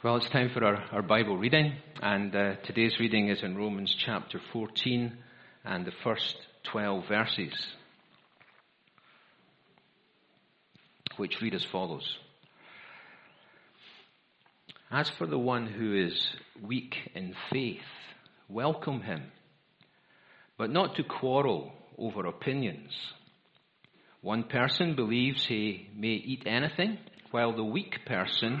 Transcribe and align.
Well, 0.00 0.14
it's 0.14 0.28
time 0.28 0.50
for 0.50 0.64
our, 0.64 0.76
our 0.92 1.02
Bible 1.02 1.36
reading, 1.36 1.72
and 2.00 2.32
uh, 2.32 2.54
today's 2.62 3.00
reading 3.00 3.30
is 3.30 3.42
in 3.42 3.58
Romans 3.58 3.92
chapter 3.98 4.40
14 4.52 5.12
and 5.64 5.84
the 5.84 5.92
first 6.04 6.36
12 6.70 7.08
verses, 7.08 7.52
which 11.16 11.40
read 11.40 11.52
as 11.52 11.64
follows. 11.64 12.16
As 14.88 15.10
for 15.10 15.26
the 15.26 15.36
one 15.36 15.66
who 15.66 15.96
is 15.96 16.28
weak 16.62 16.94
in 17.16 17.34
faith, 17.50 17.82
welcome 18.48 19.00
him, 19.00 19.24
but 20.56 20.70
not 20.70 20.94
to 20.94 21.02
quarrel 21.02 21.72
over 21.98 22.24
opinions. 22.24 22.92
One 24.20 24.44
person 24.44 24.94
believes 24.94 25.44
he 25.44 25.90
may 25.92 26.14
eat 26.24 26.44
anything, 26.46 26.98
while 27.32 27.56
the 27.56 27.64
weak 27.64 28.06
person 28.06 28.60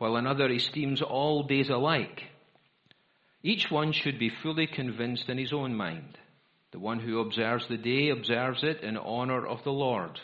while 0.00 0.16
another 0.16 0.48
esteems 0.50 1.02
all 1.02 1.42
days 1.42 1.68
alike. 1.68 2.22
Each 3.42 3.70
one 3.70 3.92
should 3.92 4.18
be 4.18 4.32
fully 4.42 4.66
convinced 4.66 5.28
in 5.28 5.36
his 5.36 5.52
own 5.52 5.74
mind. 5.74 6.16
The 6.72 6.78
one 6.78 7.00
who 7.00 7.20
observes 7.20 7.68
the 7.68 7.76
day 7.76 8.08
observes 8.08 8.64
it 8.64 8.82
in 8.82 8.96
honor 8.96 9.46
of 9.46 9.62
the 9.62 9.72
Lord. 9.72 10.18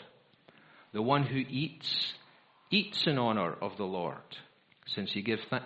The 0.93 1.03
one 1.03 1.21
who 1.21 1.37
eats, 1.37 2.13
eats 2.71 3.05
in 3.05 3.19
honor 3.19 3.53
of 3.53 3.77
the 3.77 3.85
Lord, 3.85 4.17
since 4.87 5.11
he, 5.11 5.21
give 5.21 5.41
th- 5.51 5.61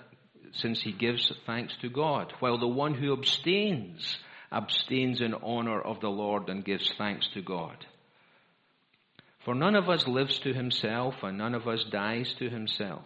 since 0.52 0.82
he 0.82 0.92
gives 0.92 1.32
thanks 1.46 1.74
to 1.82 1.90
God, 1.90 2.34
while 2.42 2.58
the 2.58 2.68
one 2.68 2.96
who 2.96 3.14
abstains, 3.14 4.18
abstains 4.52 5.22
in 5.22 5.34
honor 5.36 5.80
of 5.80 6.02
the 6.02 6.10
Lord 6.10 6.50
and 6.50 6.66
gives 6.66 6.92
thanks 6.98 7.30
to 7.34 7.42
God. 7.42 7.86
For 9.46 9.56
none 9.56 9.76
of 9.76 9.88
us 9.88 10.06
lives 10.06 10.38
to 10.40 10.54
himself, 10.54 11.16
and 11.24 11.38
none 11.38 11.56
of 11.56 11.66
us 11.66 11.86
dies 11.86 12.34
to 12.40 12.50
himself. 12.50 13.06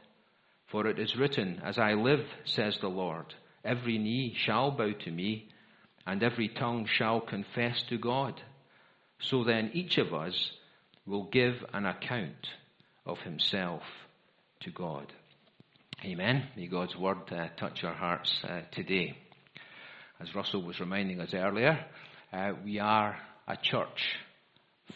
For 0.71 0.87
it 0.87 0.99
is 0.99 1.15
written, 1.17 1.61
As 1.63 1.77
I 1.77 1.93
live, 1.93 2.25
says 2.45 2.77
the 2.79 2.87
Lord, 2.87 3.25
every 3.63 3.97
knee 3.97 4.33
shall 4.37 4.71
bow 4.71 4.93
to 4.93 5.11
me, 5.11 5.49
and 6.07 6.23
every 6.23 6.47
tongue 6.47 6.87
shall 6.91 7.19
confess 7.19 7.83
to 7.89 7.97
God. 7.97 8.41
So 9.19 9.43
then 9.43 9.71
each 9.73 9.97
of 9.97 10.13
us 10.13 10.51
will 11.05 11.25
give 11.25 11.55
an 11.73 11.85
account 11.85 12.47
of 13.05 13.19
himself 13.19 13.81
to 14.61 14.71
God. 14.71 15.11
Amen. 16.05 16.47
May 16.55 16.67
God's 16.67 16.95
word 16.95 17.31
uh, 17.31 17.49
touch 17.57 17.83
our 17.83 17.93
hearts 17.93 18.33
uh, 18.43 18.61
today. 18.71 19.15
As 20.19 20.33
Russell 20.33 20.63
was 20.63 20.79
reminding 20.79 21.19
us 21.19 21.33
earlier, 21.33 21.85
uh, 22.31 22.53
we 22.63 22.79
are 22.79 23.17
a 23.47 23.57
church 23.57 24.15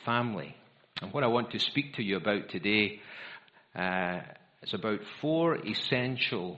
family. 0.05 0.55
And 1.01 1.11
what 1.11 1.23
I 1.23 1.27
want 1.27 1.51
to 1.51 1.59
speak 1.59 1.95
to 1.95 2.03
you 2.03 2.17
about 2.17 2.49
today 2.49 3.01
uh, 3.75 4.21
it's 4.65 4.73
about 4.73 5.01
four 5.21 5.57
essential, 5.57 6.57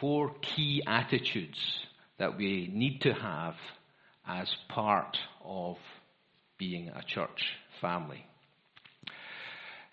four 0.00 0.32
key 0.40 0.82
attitudes 0.86 1.58
that 2.18 2.38
we 2.38 2.70
need 2.72 3.02
to 3.02 3.12
have 3.12 3.54
as 4.26 4.50
part 4.70 5.18
of 5.44 5.76
being 6.56 6.88
a 6.88 7.02
church 7.02 7.52
family. 7.82 8.24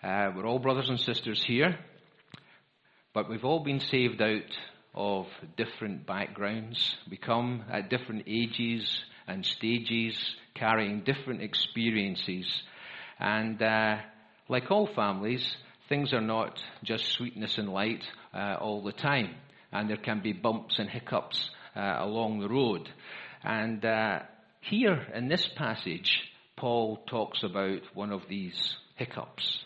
Uh, 0.02 0.30
we're 0.34 0.46
all 0.46 0.60
brothers 0.60 0.88
and 0.88 0.98
sisters 0.98 1.44
here, 1.44 1.78
but 3.12 3.28
we've 3.28 3.44
all 3.44 3.62
been 3.62 3.80
saved 3.80 4.22
out 4.22 4.56
of 4.94 5.26
different 5.58 6.06
backgrounds. 6.06 6.96
We 7.10 7.18
come 7.18 7.64
at 7.70 7.90
different 7.90 8.24
ages 8.28 9.04
and 9.26 9.44
stages, 9.44 10.16
carrying 10.54 11.02
different 11.02 11.42
experiences. 11.42 12.46
And 13.18 13.60
uh, 13.60 13.96
like 14.48 14.70
all 14.70 14.88
families, 14.94 15.44
things 15.90 16.14
are 16.14 16.22
not 16.22 16.62
just 16.84 17.04
sweetness 17.12 17.58
and 17.58 17.68
light 17.68 18.04
uh, 18.32 18.56
all 18.60 18.82
the 18.82 18.92
time, 18.92 19.34
and 19.72 19.90
there 19.90 19.96
can 19.98 20.20
be 20.22 20.32
bumps 20.32 20.78
and 20.78 20.88
hiccups 20.88 21.50
uh, 21.76 21.96
along 21.98 22.38
the 22.38 22.48
road. 22.48 22.88
And 23.42 23.84
uh, 23.84 24.20
here 24.60 25.06
in 25.12 25.28
this 25.28 25.46
passage, 25.56 26.22
Paul 26.56 27.02
talks 27.08 27.42
about 27.42 27.80
one 27.92 28.12
of 28.12 28.22
these 28.28 28.76
hiccups. 28.96 29.64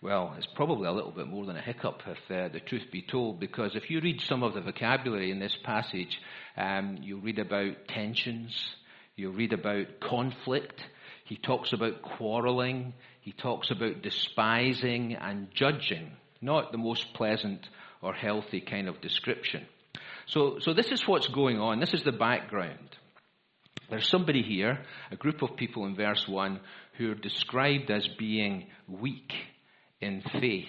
Well, 0.00 0.34
it's 0.38 0.46
probably 0.54 0.86
a 0.86 0.92
little 0.92 1.10
bit 1.10 1.26
more 1.26 1.44
than 1.44 1.56
a 1.56 1.60
hiccup, 1.62 2.00
if 2.06 2.30
uh, 2.30 2.52
the 2.52 2.60
truth 2.60 2.84
be 2.92 3.02
told, 3.02 3.40
because 3.40 3.74
if 3.74 3.90
you 3.90 4.00
read 4.00 4.20
some 4.20 4.44
of 4.44 4.54
the 4.54 4.60
vocabulary 4.60 5.32
in 5.32 5.40
this 5.40 5.56
passage, 5.64 6.20
um, 6.56 6.98
you 7.02 7.18
read 7.18 7.40
about 7.40 7.88
tensions, 7.88 8.56
you 9.16 9.30
read 9.30 9.52
about 9.52 9.98
conflict, 10.00 10.80
he 11.30 11.36
talks 11.36 11.72
about 11.72 12.02
quarreling. 12.02 12.92
He 13.20 13.30
talks 13.30 13.70
about 13.70 14.02
despising 14.02 15.14
and 15.14 15.46
judging. 15.54 16.10
Not 16.40 16.72
the 16.72 16.78
most 16.78 17.14
pleasant 17.14 17.68
or 18.02 18.12
healthy 18.12 18.60
kind 18.60 18.88
of 18.88 19.00
description. 19.00 19.64
So, 20.26 20.58
so 20.58 20.74
this 20.74 20.90
is 20.90 21.06
what's 21.06 21.28
going 21.28 21.60
on. 21.60 21.78
This 21.78 21.94
is 21.94 22.02
the 22.02 22.10
background. 22.10 22.96
There's 23.88 24.08
somebody 24.08 24.42
here, 24.42 24.80
a 25.12 25.16
group 25.16 25.42
of 25.42 25.54
people 25.56 25.86
in 25.86 25.94
verse 25.94 26.26
1, 26.26 26.58
who 26.98 27.12
are 27.12 27.14
described 27.14 27.92
as 27.92 28.08
being 28.18 28.66
weak 28.88 29.32
in 30.00 30.24
faith. 30.32 30.66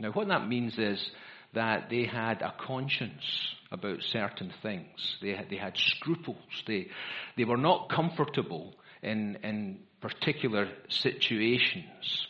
Now, 0.00 0.12
what 0.12 0.28
that 0.28 0.48
means 0.48 0.78
is 0.78 1.10
that 1.52 1.90
they 1.90 2.06
had 2.06 2.40
a 2.40 2.54
conscience 2.58 3.54
about 3.70 4.00
certain 4.00 4.50
things. 4.62 5.18
They 5.20 5.32
had, 5.32 5.50
they 5.50 5.58
had 5.58 5.76
scruples. 5.76 6.38
They, 6.66 6.88
they 7.36 7.44
were 7.44 7.58
not 7.58 7.90
comfortable 7.90 8.72
in, 9.04 9.38
in 9.42 9.80
particular 10.00 10.68
situations. 10.88 12.26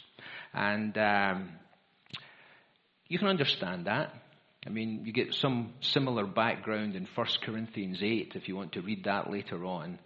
And 0.52 0.96
um, 0.98 1.48
you 3.08 3.18
can 3.18 3.28
understand 3.28 3.86
that. 3.86 4.14
I 4.66 4.70
mean, 4.70 5.02
you 5.04 5.12
get 5.12 5.34
some 5.34 5.74
similar 5.80 6.26
background 6.26 6.96
in 6.96 7.06
1 7.14 7.26
Corinthians 7.42 7.98
8 8.02 8.32
if 8.34 8.48
you 8.48 8.56
want 8.56 8.72
to 8.72 8.80
read 8.80 9.04
that 9.04 9.30
later 9.30 9.64
on. 9.64 9.98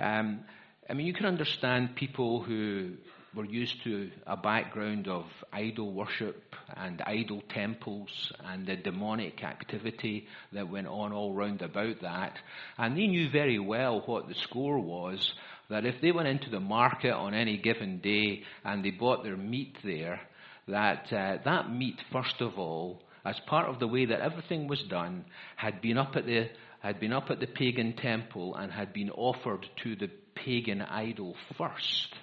Um, 0.00 0.40
I 0.88 0.94
mean, 0.94 1.06
you 1.06 1.12
can 1.12 1.26
understand 1.26 1.96
people 1.96 2.42
who 2.42 2.94
were 3.34 3.44
used 3.44 3.82
to 3.84 4.10
a 4.26 4.36
background 4.36 5.06
of 5.06 5.26
idol 5.52 5.92
worship 5.92 6.54
and 6.76 7.02
idol 7.02 7.42
temples 7.50 8.32
and 8.46 8.66
the 8.66 8.76
demonic 8.76 9.44
activity 9.44 10.26
that 10.52 10.70
went 10.70 10.86
on 10.86 11.12
all 11.12 11.34
round 11.34 11.60
about 11.60 12.00
that. 12.00 12.38
And 12.78 12.96
they 12.96 13.06
knew 13.06 13.28
very 13.30 13.58
well 13.58 14.02
what 14.06 14.28
the 14.28 14.34
score 14.34 14.78
was 14.78 15.34
that 15.70 15.84
if 15.84 16.00
they 16.00 16.12
went 16.12 16.28
into 16.28 16.50
the 16.50 16.60
market 16.60 17.12
on 17.12 17.34
any 17.34 17.56
given 17.56 17.98
day 18.00 18.42
and 18.64 18.84
they 18.84 18.90
bought 18.90 19.22
their 19.22 19.36
meat 19.36 19.76
there, 19.84 20.20
that 20.66 21.12
uh, 21.12 21.38
that 21.44 21.70
meat, 21.70 21.96
first 22.12 22.40
of 22.40 22.58
all, 22.58 23.02
as 23.24 23.38
part 23.46 23.68
of 23.68 23.78
the 23.78 23.86
way 23.86 24.06
that 24.06 24.20
everything 24.20 24.68
was 24.68 24.82
done, 24.84 25.24
had 25.56 25.80
been 25.80 25.98
up 25.98 26.16
at 26.16 26.26
the 26.26 26.48
had 26.80 27.00
been 27.00 27.12
up 27.12 27.30
at 27.30 27.40
the 27.40 27.46
pagan 27.46 27.94
temple 27.94 28.54
and 28.54 28.70
had 28.70 28.92
been 28.92 29.10
offered 29.10 29.66
to 29.82 29.96
the 29.96 30.10
pagan 30.34 30.80
idol 30.80 31.34
first, 31.56 32.14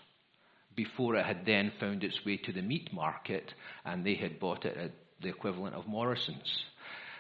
before 0.75 1.15
it 1.15 1.25
had 1.25 1.45
then 1.45 1.71
found 1.79 2.03
its 2.03 2.23
way 2.25 2.37
to 2.37 2.51
the 2.51 2.61
meat 2.61 2.93
market 2.93 3.53
and 3.83 4.05
they 4.05 4.15
had 4.15 4.39
bought 4.39 4.65
it 4.65 4.77
at 4.77 4.91
the 5.21 5.29
equivalent 5.29 5.75
of 5.75 5.87
Morrison's. 5.87 6.63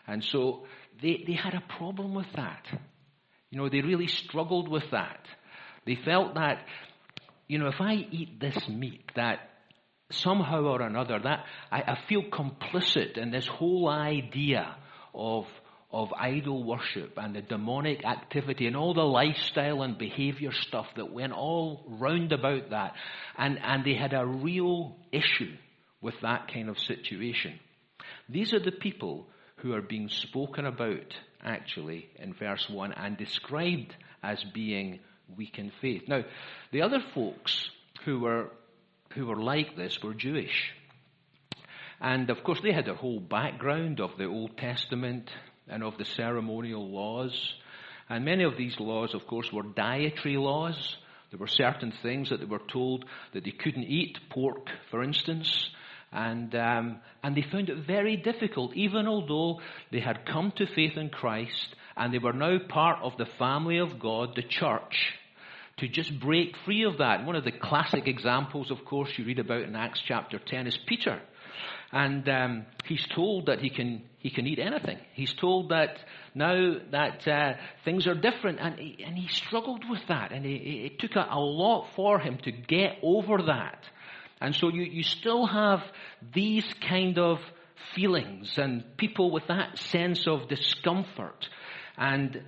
And 0.07 0.23
so 0.23 0.65
they, 1.01 1.23
they 1.25 1.33
had 1.33 1.53
a 1.53 1.63
problem 1.77 2.13
with 2.13 2.31
that. 2.35 2.65
You 3.49 3.57
know, 3.57 3.69
they 3.69 3.81
really 3.81 4.07
struggled 4.07 4.67
with 4.67 4.91
that. 4.91 5.25
They 5.85 5.95
felt 5.95 6.35
that, 6.35 6.65
you 7.47 7.59
know, 7.59 7.67
if 7.67 7.79
I 7.79 7.93
eat 8.11 8.39
this 8.39 8.67
meat, 8.67 9.11
that 9.15 9.39
somehow 10.11 10.63
or 10.63 10.81
another, 10.81 11.19
that 11.19 11.45
I, 11.71 11.81
I 11.81 11.97
feel 12.07 12.23
complicit 12.23 13.17
in 13.17 13.31
this 13.31 13.47
whole 13.47 13.87
idea 13.87 14.75
of, 15.13 15.45
of 15.91 16.11
idol 16.13 16.63
worship 16.63 17.13
and 17.17 17.35
the 17.35 17.41
demonic 17.41 18.03
activity 18.05 18.67
and 18.67 18.75
all 18.75 18.93
the 18.93 19.01
lifestyle 19.01 19.83
and 19.83 19.97
behavior 19.97 20.51
stuff 20.51 20.87
that 20.95 21.11
went 21.11 21.33
all 21.33 21.83
round 21.87 22.33
about 22.33 22.71
that. 22.71 22.93
And, 23.37 23.59
and 23.63 23.85
they 23.85 23.95
had 23.95 24.13
a 24.13 24.25
real 24.25 24.97
issue 25.11 25.53
with 26.01 26.15
that 26.21 26.51
kind 26.53 26.69
of 26.69 26.79
situation. 26.79 27.59
These 28.29 28.53
are 28.53 28.59
the 28.59 28.71
people 28.71 29.27
who 29.57 29.73
are 29.73 29.81
being 29.81 30.09
spoken 30.09 30.65
about 30.65 31.13
actually 31.43 32.09
in 32.17 32.33
verse 32.33 32.67
1 32.69 32.93
and 32.93 33.17
described 33.17 33.95
as 34.21 34.43
being 34.53 34.99
weak 35.35 35.59
in 35.59 35.71
faith. 35.81 36.03
Now, 36.07 36.23
the 36.71 36.81
other 36.81 37.03
folks 37.13 37.69
who 38.03 38.19
were, 38.19 38.51
who 39.13 39.25
were 39.25 39.41
like 39.41 39.75
this 39.75 40.01
were 40.01 40.13
Jewish. 40.13 40.73
And 41.99 42.29
of 42.29 42.43
course, 42.43 42.59
they 42.61 42.73
had 42.73 42.85
their 42.85 42.95
whole 42.95 43.19
background 43.19 43.99
of 43.99 44.17
the 44.17 44.25
Old 44.25 44.57
Testament 44.57 45.29
and 45.67 45.83
of 45.83 45.97
the 45.97 46.05
ceremonial 46.05 46.87
laws. 46.87 47.53
And 48.09 48.25
many 48.25 48.43
of 48.43 48.57
these 48.57 48.79
laws, 48.79 49.13
of 49.13 49.25
course, 49.25 49.51
were 49.51 49.63
dietary 49.63 50.37
laws. 50.37 50.97
There 51.31 51.39
were 51.39 51.47
certain 51.47 51.91
things 52.03 52.29
that 52.29 52.39
they 52.39 52.45
were 52.45 52.61
told 52.71 53.05
that 53.33 53.43
they 53.43 53.51
couldn't 53.51 53.85
eat, 53.85 54.19
pork, 54.29 54.69
for 54.91 55.03
instance. 55.03 55.69
And, 56.11 56.53
um, 56.55 56.99
and 57.23 57.35
they 57.35 57.41
found 57.41 57.69
it 57.69 57.87
very 57.87 58.15
difficult, 58.15 58.73
even 58.75 59.07
although 59.07 59.59
they 59.91 59.99
had 59.99 60.25
come 60.25 60.53
to 60.57 60.67
faith 60.67 60.97
in 60.97 61.09
Christ 61.09 61.75
and 61.97 62.13
they 62.13 62.19
were 62.19 62.33
now 62.33 62.57
part 62.69 62.99
of 63.01 63.17
the 63.17 63.25
family 63.37 63.77
of 63.77 63.99
God, 63.99 64.35
the 64.35 64.43
church, 64.43 65.13
to 65.77 65.87
just 65.87 66.19
break 66.19 66.55
free 66.65 66.83
of 66.83 66.99
that. 66.99 67.25
One 67.25 67.35
of 67.35 67.43
the 67.43 67.51
classic 67.51 68.07
examples, 68.07 68.71
of 68.71 68.85
course, 68.85 69.09
you 69.17 69.25
read 69.25 69.39
about 69.39 69.63
in 69.63 69.75
Acts 69.75 70.01
chapter 70.05 70.39
10 70.39 70.67
is 70.67 70.77
Peter. 70.85 71.21
And 71.91 72.27
um, 72.27 72.65
he's 72.85 73.05
told 73.07 73.45
that 73.45 73.59
he 73.59 73.69
can, 73.69 74.03
he 74.19 74.29
can 74.29 74.47
eat 74.47 74.59
anything. 74.59 74.97
He's 75.13 75.33
told 75.33 75.69
that 75.69 75.97
now 76.33 76.75
that 76.91 77.27
uh, 77.27 77.53
things 77.85 78.07
are 78.07 78.15
different. 78.15 78.59
And 78.59 78.77
he, 78.77 79.03
and 79.05 79.17
he 79.17 79.27
struggled 79.27 79.83
with 79.89 80.01
that. 80.07 80.31
And 80.31 80.45
it, 80.45 80.61
it 80.61 80.99
took 80.99 81.15
a, 81.15 81.27
a 81.29 81.39
lot 81.39 81.87
for 81.95 82.19
him 82.19 82.37
to 82.43 82.51
get 82.51 82.97
over 83.01 83.43
that. 83.43 83.83
And 84.41 84.53
so 84.53 84.69
you, 84.69 84.83
you 84.83 85.03
still 85.03 85.45
have 85.45 85.81
these 86.33 86.65
kind 86.87 87.17
of 87.17 87.39
feelings 87.93 88.57
and 88.57 88.83
people 88.97 89.31
with 89.31 89.47
that 89.47 89.77
sense 89.77 90.27
of 90.27 90.49
discomfort. 90.49 91.47
And 91.97 92.43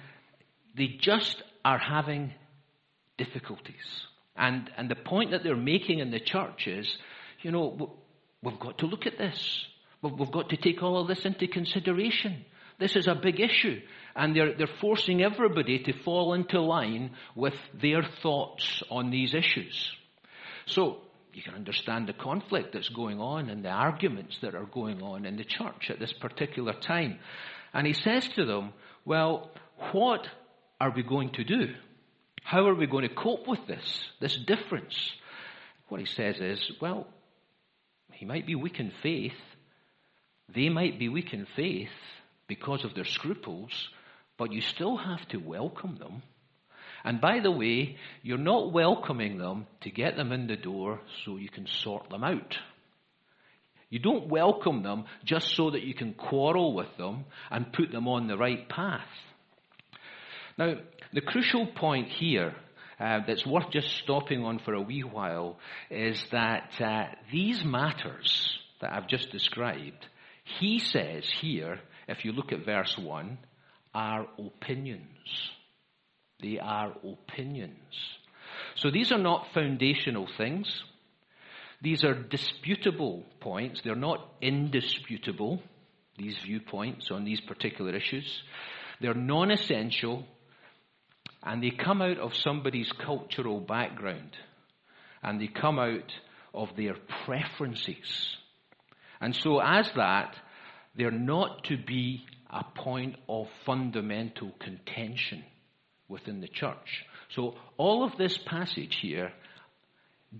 they 0.75 0.97
just 0.99 1.41
are 1.63 1.79
having 1.79 2.33
difficulties. 3.17 3.75
And, 4.35 4.69
and 4.77 4.89
the 4.89 4.95
point 4.95 5.31
that 5.31 5.43
they're 5.43 5.55
making 5.55 5.99
in 5.99 6.11
the 6.11 6.19
church 6.19 6.67
is, 6.67 6.97
you 7.41 7.51
know, 7.51 7.95
we've 8.43 8.59
got 8.59 8.77
to 8.79 8.85
look 8.85 9.05
at 9.05 9.17
this. 9.17 9.65
We've 10.01 10.31
got 10.31 10.49
to 10.49 10.57
take 10.57 10.83
all 10.83 11.01
of 11.01 11.07
this 11.07 11.25
into 11.25 11.47
consideration. 11.47 12.45
This 12.79 12.95
is 12.95 13.07
a 13.07 13.15
big 13.15 13.39
issue. 13.39 13.81
And 14.15 14.35
they're, 14.35 14.55
they're 14.55 14.67
forcing 14.79 15.23
everybody 15.23 15.79
to 15.83 16.03
fall 16.03 16.33
into 16.33 16.61
line 16.61 17.11
with 17.35 17.55
their 17.73 18.03
thoughts 18.21 18.83
on 18.89 19.09
these 19.09 19.33
issues. 19.33 19.91
So, 20.67 21.01
you 21.33 21.43
can 21.43 21.53
understand 21.53 22.07
the 22.07 22.13
conflict 22.13 22.73
that's 22.73 22.89
going 22.89 23.19
on 23.19 23.49
and 23.49 23.63
the 23.63 23.69
arguments 23.69 24.35
that 24.41 24.55
are 24.55 24.65
going 24.65 25.03
on 25.03 25.23
in 25.23 25.37
the 25.37 25.43
church 25.43 25.91
at 25.91 25.99
this 25.99 26.11
particular 26.11 26.73
time. 26.73 27.19
And 27.75 27.85
he 27.85 27.93
says 27.93 28.27
to 28.29 28.45
them, 28.45 28.73
well, 29.07 29.49
what 29.93 30.27
are 30.79 30.91
we 30.91 31.01
going 31.01 31.31
to 31.31 31.43
do? 31.43 31.73
How 32.43 32.67
are 32.67 32.75
we 32.75 32.85
going 32.85 33.07
to 33.07 33.15
cope 33.15 33.47
with 33.47 33.65
this, 33.67 34.03
this 34.19 34.37
difference? 34.37 34.95
What 35.89 35.99
he 35.99 36.05
says 36.05 36.39
is, 36.39 36.71
well, 36.79 37.07
he 38.11 38.25
might 38.25 38.45
be 38.45 38.55
weak 38.55 38.79
in 38.79 38.91
faith. 39.01 39.39
They 40.53 40.69
might 40.69 40.99
be 40.99 41.09
weak 41.09 41.33
in 41.33 41.47
faith 41.55 41.89
because 42.47 42.83
of 42.83 42.93
their 42.93 43.05
scruples, 43.05 43.89
but 44.37 44.51
you 44.51 44.61
still 44.61 44.97
have 44.97 45.27
to 45.29 45.37
welcome 45.37 45.95
them 45.97 46.21
and 47.03 47.21
by 47.21 47.39
the 47.39 47.51
way, 47.51 47.95
you're 48.21 48.37
not 48.37 48.73
welcoming 48.73 49.37
them 49.37 49.67
to 49.81 49.89
get 49.89 50.17
them 50.17 50.33
in 50.33 50.47
the 50.47 50.57
door 50.57 50.99
so 51.23 51.37
you 51.37 51.47
can 51.47 51.65
sort 51.65 52.09
them 52.09 52.21
out. 52.21 52.57
You 53.89 53.99
don't 53.99 54.27
welcome 54.27 54.83
them 54.83 55.05
just 55.23 55.55
so 55.55 55.71
that 55.71 55.83
you 55.83 55.93
can 55.93 56.13
quarrel 56.13 56.73
with 56.73 56.95
them 56.97 57.25
and 57.49 57.71
put 57.71 57.91
them 57.91 58.07
on 58.07 58.27
the 58.27 58.37
right 58.37 58.67
path. 58.67 59.07
Now, 60.57 60.75
the 61.13 61.21
crucial 61.21 61.67
point 61.67 62.09
here 62.09 62.53
uh, 62.99 63.19
that's 63.25 63.45
worth 63.45 63.69
just 63.71 63.95
stopping 64.03 64.43
on 64.43 64.59
for 64.59 64.73
a 64.73 64.81
wee 64.81 65.01
while 65.03 65.57
is 65.89 66.21
that 66.31 66.71
uh, 66.81 67.05
these 67.31 67.63
matters 67.63 68.57
that 68.81 68.91
I've 68.91 69.07
just 69.07 69.31
described, 69.31 70.05
he 70.59 70.79
says 70.79 71.25
here, 71.41 71.79
if 72.07 72.25
you 72.25 72.31
look 72.31 72.51
at 72.51 72.65
verse 72.65 72.97
1, 72.97 73.37
are 73.93 74.27
opinions. 74.37 75.51
They 76.41 76.59
are 76.59 76.93
opinions. 77.03 77.73
So 78.75 78.91
these 78.91 79.11
are 79.11 79.17
not 79.17 79.47
foundational 79.53 80.27
things. 80.37 80.83
These 81.81 82.03
are 82.03 82.13
disputable 82.13 83.23
points. 83.39 83.81
They're 83.83 83.95
not 83.95 84.27
indisputable, 84.41 85.61
these 86.17 86.37
viewpoints 86.43 87.11
on 87.11 87.23
these 87.23 87.41
particular 87.41 87.95
issues. 87.95 88.41
They're 88.99 89.13
non 89.13 89.51
essential 89.51 90.25
and 91.43 91.61
they 91.63 91.71
come 91.71 92.01
out 92.01 92.17
of 92.17 92.35
somebody's 92.35 92.91
cultural 92.91 93.59
background 93.59 94.35
and 95.21 95.39
they 95.39 95.47
come 95.47 95.77
out 95.77 96.11
of 96.53 96.69
their 96.75 96.95
preferences. 97.25 98.35
And 99.21 99.35
so, 99.35 99.59
as 99.59 99.89
that, 99.95 100.35
they're 100.95 101.11
not 101.11 101.65
to 101.65 101.77
be 101.77 102.25
a 102.49 102.63
point 102.63 103.15
of 103.29 103.47
fundamental 103.65 104.51
contention 104.59 105.43
within 106.07 106.41
the 106.41 106.47
church. 106.47 107.05
So 107.35 107.55
all 107.77 108.03
of 108.03 108.17
this 108.17 108.37
passage 108.37 108.97
here 109.01 109.31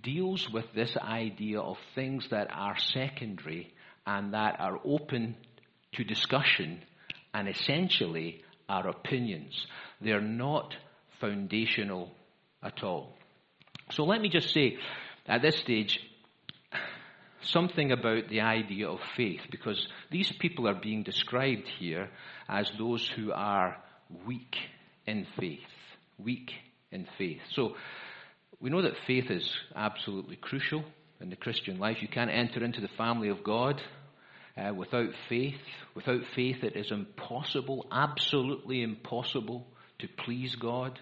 deals 0.02 0.50
with 0.52 0.66
this 0.74 0.96
idea 0.98 1.60
of 1.60 1.78
things 1.96 2.28
that 2.30 2.48
are 2.52 2.78
secondary 2.78 3.74
and 4.06 4.34
that 4.34 4.60
are 4.60 4.80
open 4.86 5.36
to 5.94 6.04
discussion 6.04 6.82
and 7.34 7.48
essentially 7.48 8.42
are 8.70 8.88
opinions. 8.88 9.68
They're 10.02 10.22
not 10.22 10.76
foundational 11.20 12.12
at 12.64 12.84
all. 12.84 13.18
So 13.92 14.04
let 14.04 14.22
me 14.22 14.30
just 14.30 14.54
say 14.54 14.78
at 15.26 15.42
this 15.42 15.58
stage 15.58 16.00
something 17.42 17.92
about 17.92 18.30
the 18.30 18.42
idea 18.42 18.90
of 18.90 19.00
faith 19.16 19.42
because 19.50 19.88
these 20.12 20.32
people 20.32 20.68
are 20.68 20.80
being 20.80 21.04
described 21.04 21.68
here 21.80 22.10
as 22.50 22.70
those 22.78 23.08
who 23.08 23.32
are 23.32 23.78
weak 24.26 24.56
in 25.06 25.26
faith. 25.40 25.60
Weak 26.18 26.52
in 26.92 27.08
faith. 27.18 27.42
So 27.52 27.76
we 28.60 28.70
know 28.70 28.82
that 28.82 28.94
faith 29.06 29.30
is 29.30 29.50
absolutely 29.76 30.36
crucial 30.36 30.84
in 31.22 31.30
the 31.30 31.36
Christian 31.36 31.78
life. 31.78 31.98
You 32.02 32.08
can't 32.08 32.32
enter 32.32 32.64
into 32.64 32.82
the 32.82 32.90
family 32.98 33.30
of 33.30 33.44
God 33.44 33.82
uh, 34.58 34.74
without 34.74 35.10
faith. 35.30 35.60
Without 35.96 36.22
faith, 36.36 36.64
it 36.64 36.76
is 36.76 36.92
impossible, 36.92 37.86
absolutely 37.92 38.82
impossible 38.82 39.68
to 40.00 40.08
please 40.08 40.56
God. 40.56 41.00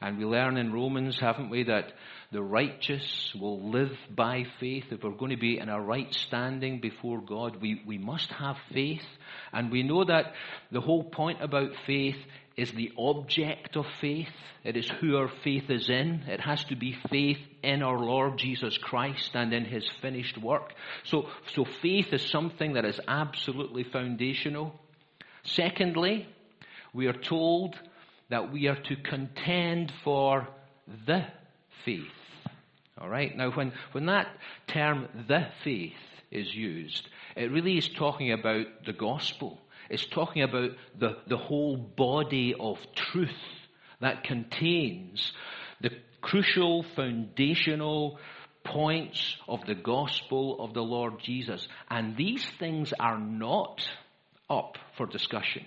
And 0.00 0.18
we 0.18 0.26
learn 0.26 0.58
in 0.58 0.72
Romans, 0.72 1.18
haven't 1.18 1.48
we, 1.48 1.62
that 1.64 1.92
the 2.30 2.42
righteous 2.42 3.32
will 3.40 3.70
live 3.70 3.96
by 4.14 4.44
faith. 4.60 4.84
If 4.90 5.02
we're 5.02 5.12
going 5.12 5.30
to 5.30 5.38
be 5.38 5.58
in 5.58 5.70
a 5.70 5.80
right 5.80 6.12
standing 6.12 6.80
before 6.80 7.22
God, 7.22 7.62
we, 7.62 7.80
we 7.86 7.96
must 7.96 8.30
have 8.32 8.56
faith. 8.72 9.04
And 9.52 9.70
we 9.70 9.82
know 9.82 10.04
that 10.04 10.34
the 10.70 10.82
whole 10.82 11.04
point 11.04 11.42
about 11.42 11.70
faith 11.86 12.16
is 12.56 12.70
the 12.72 12.92
object 12.96 13.76
of 13.76 13.86
faith. 14.00 14.28
It 14.62 14.76
is 14.76 14.88
who 14.88 15.16
our 15.16 15.30
faith 15.42 15.70
is 15.70 15.88
in. 15.88 16.24
It 16.26 16.40
has 16.40 16.64
to 16.64 16.76
be 16.76 16.96
faith 17.10 17.38
in 17.62 17.82
our 17.82 17.98
Lord 17.98 18.38
Jesus 18.38 18.78
Christ 18.78 19.30
and 19.34 19.52
in 19.52 19.64
His 19.64 19.88
finished 20.00 20.38
work. 20.38 20.72
So, 21.04 21.28
so 21.54 21.64
faith 21.82 22.12
is 22.12 22.22
something 22.22 22.74
that 22.74 22.84
is 22.84 23.00
absolutely 23.06 23.84
foundational. 23.84 24.74
Secondly, 25.42 26.28
we 26.92 27.06
are 27.06 27.12
told 27.12 27.78
that 28.30 28.52
we 28.52 28.68
are 28.68 28.80
to 28.82 28.96
contend 28.96 29.92
for 30.02 30.48
the 31.06 31.26
faith. 31.84 32.02
All 33.00 33.08
right. 33.08 33.36
Now, 33.36 33.50
when, 33.50 33.72
when 33.92 34.06
that 34.06 34.28
term, 34.68 35.08
the 35.26 35.48
faith, 35.64 35.92
is 36.34 36.52
used, 36.54 37.08
it 37.36 37.50
really 37.50 37.78
is 37.78 37.88
talking 37.88 38.32
about 38.32 38.66
the 38.84 38.92
gospel. 38.92 39.58
It's 39.90 40.06
talking 40.06 40.42
about 40.42 40.70
the, 40.98 41.16
the 41.26 41.36
whole 41.36 41.76
body 41.76 42.54
of 42.58 42.78
truth 42.94 43.30
that 44.00 44.24
contains 44.24 45.32
the 45.80 45.90
crucial 46.20 46.84
foundational 46.96 48.18
points 48.64 49.36
of 49.46 49.60
the 49.66 49.74
gospel 49.74 50.56
of 50.60 50.72
the 50.74 50.82
Lord 50.82 51.20
Jesus. 51.22 51.66
And 51.90 52.16
these 52.16 52.44
things 52.58 52.92
are 52.98 53.18
not 53.18 53.86
up 54.48 54.78
for 54.96 55.06
discussion. 55.06 55.66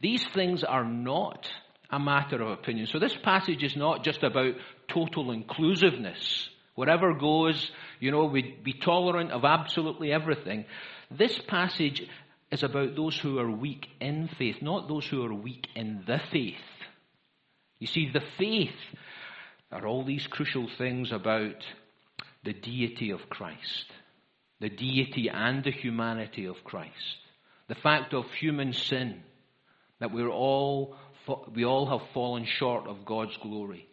These 0.00 0.26
things 0.34 0.64
are 0.64 0.84
not 0.84 1.48
a 1.90 2.00
matter 2.00 2.42
of 2.42 2.50
opinion. 2.50 2.86
So 2.86 2.98
this 2.98 3.16
passage 3.22 3.62
is 3.62 3.76
not 3.76 4.02
just 4.02 4.22
about 4.22 4.54
total 4.88 5.30
inclusiveness. 5.30 6.48
Whatever 6.74 7.14
goes, 7.14 7.70
you 8.00 8.10
know, 8.10 8.24
we 8.24 8.58
be 8.64 8.72
tolerant 8.72 9.30
of 9.30 9.44
absolutely 9.44 10.10
everything. 10.10 10.64
This 11.10 11.38
passage 11.46 12.02
is 12.52 12.62
about 12.62 12.94
those 12.94 13.18
who 13.18 13.38
are 13.38 13.50
weak 13.50 13.86
in 13.98 14.28
faith, 14.38 14.56
not 14.60 14.86
those 14.86 15.06
who 15.06 15.24
are 15.24 15.32
weak 15.32 15.66
in 15.74 16.04
the 16.06 16.20
faith. 16.30 16.54
You 17.78 17.86
see, 17.86 18.10
the 18.12 18.22
faith 18.38 18.76
are 19.72 19.86
all 19.86 20.04
these 20.04 20.26
crucial 20.26 20.68
things 20.76 21.12
about 21.12 21.64
the 22.44 22.52
deity 22.52 23.10
of 23.10 23.30
Christ, 23.30 23.86
the 24.60 24.68
deity 24.68 25.30
and 25.30 25.64
the 25.64 25.70
humanity 25.70 26.44
of 26.44 26.62
Christ, 26.62 27.16
the 27.68 27.74
fact 27.74 28.12
of 28.12 28.30
human 28.32 28.74
sin, 28.74 29.22
that 29.98 30.12
we're 30.12 30.28
all, 30.28 30.94
we 31.54 31.64
all 31.64 31.86
have 31.86 32.06
fallen 32.12 32.44
short 32.44 32.86
of 32.86 33.06
God's 33.06 33.36
glory. 33.38 33.86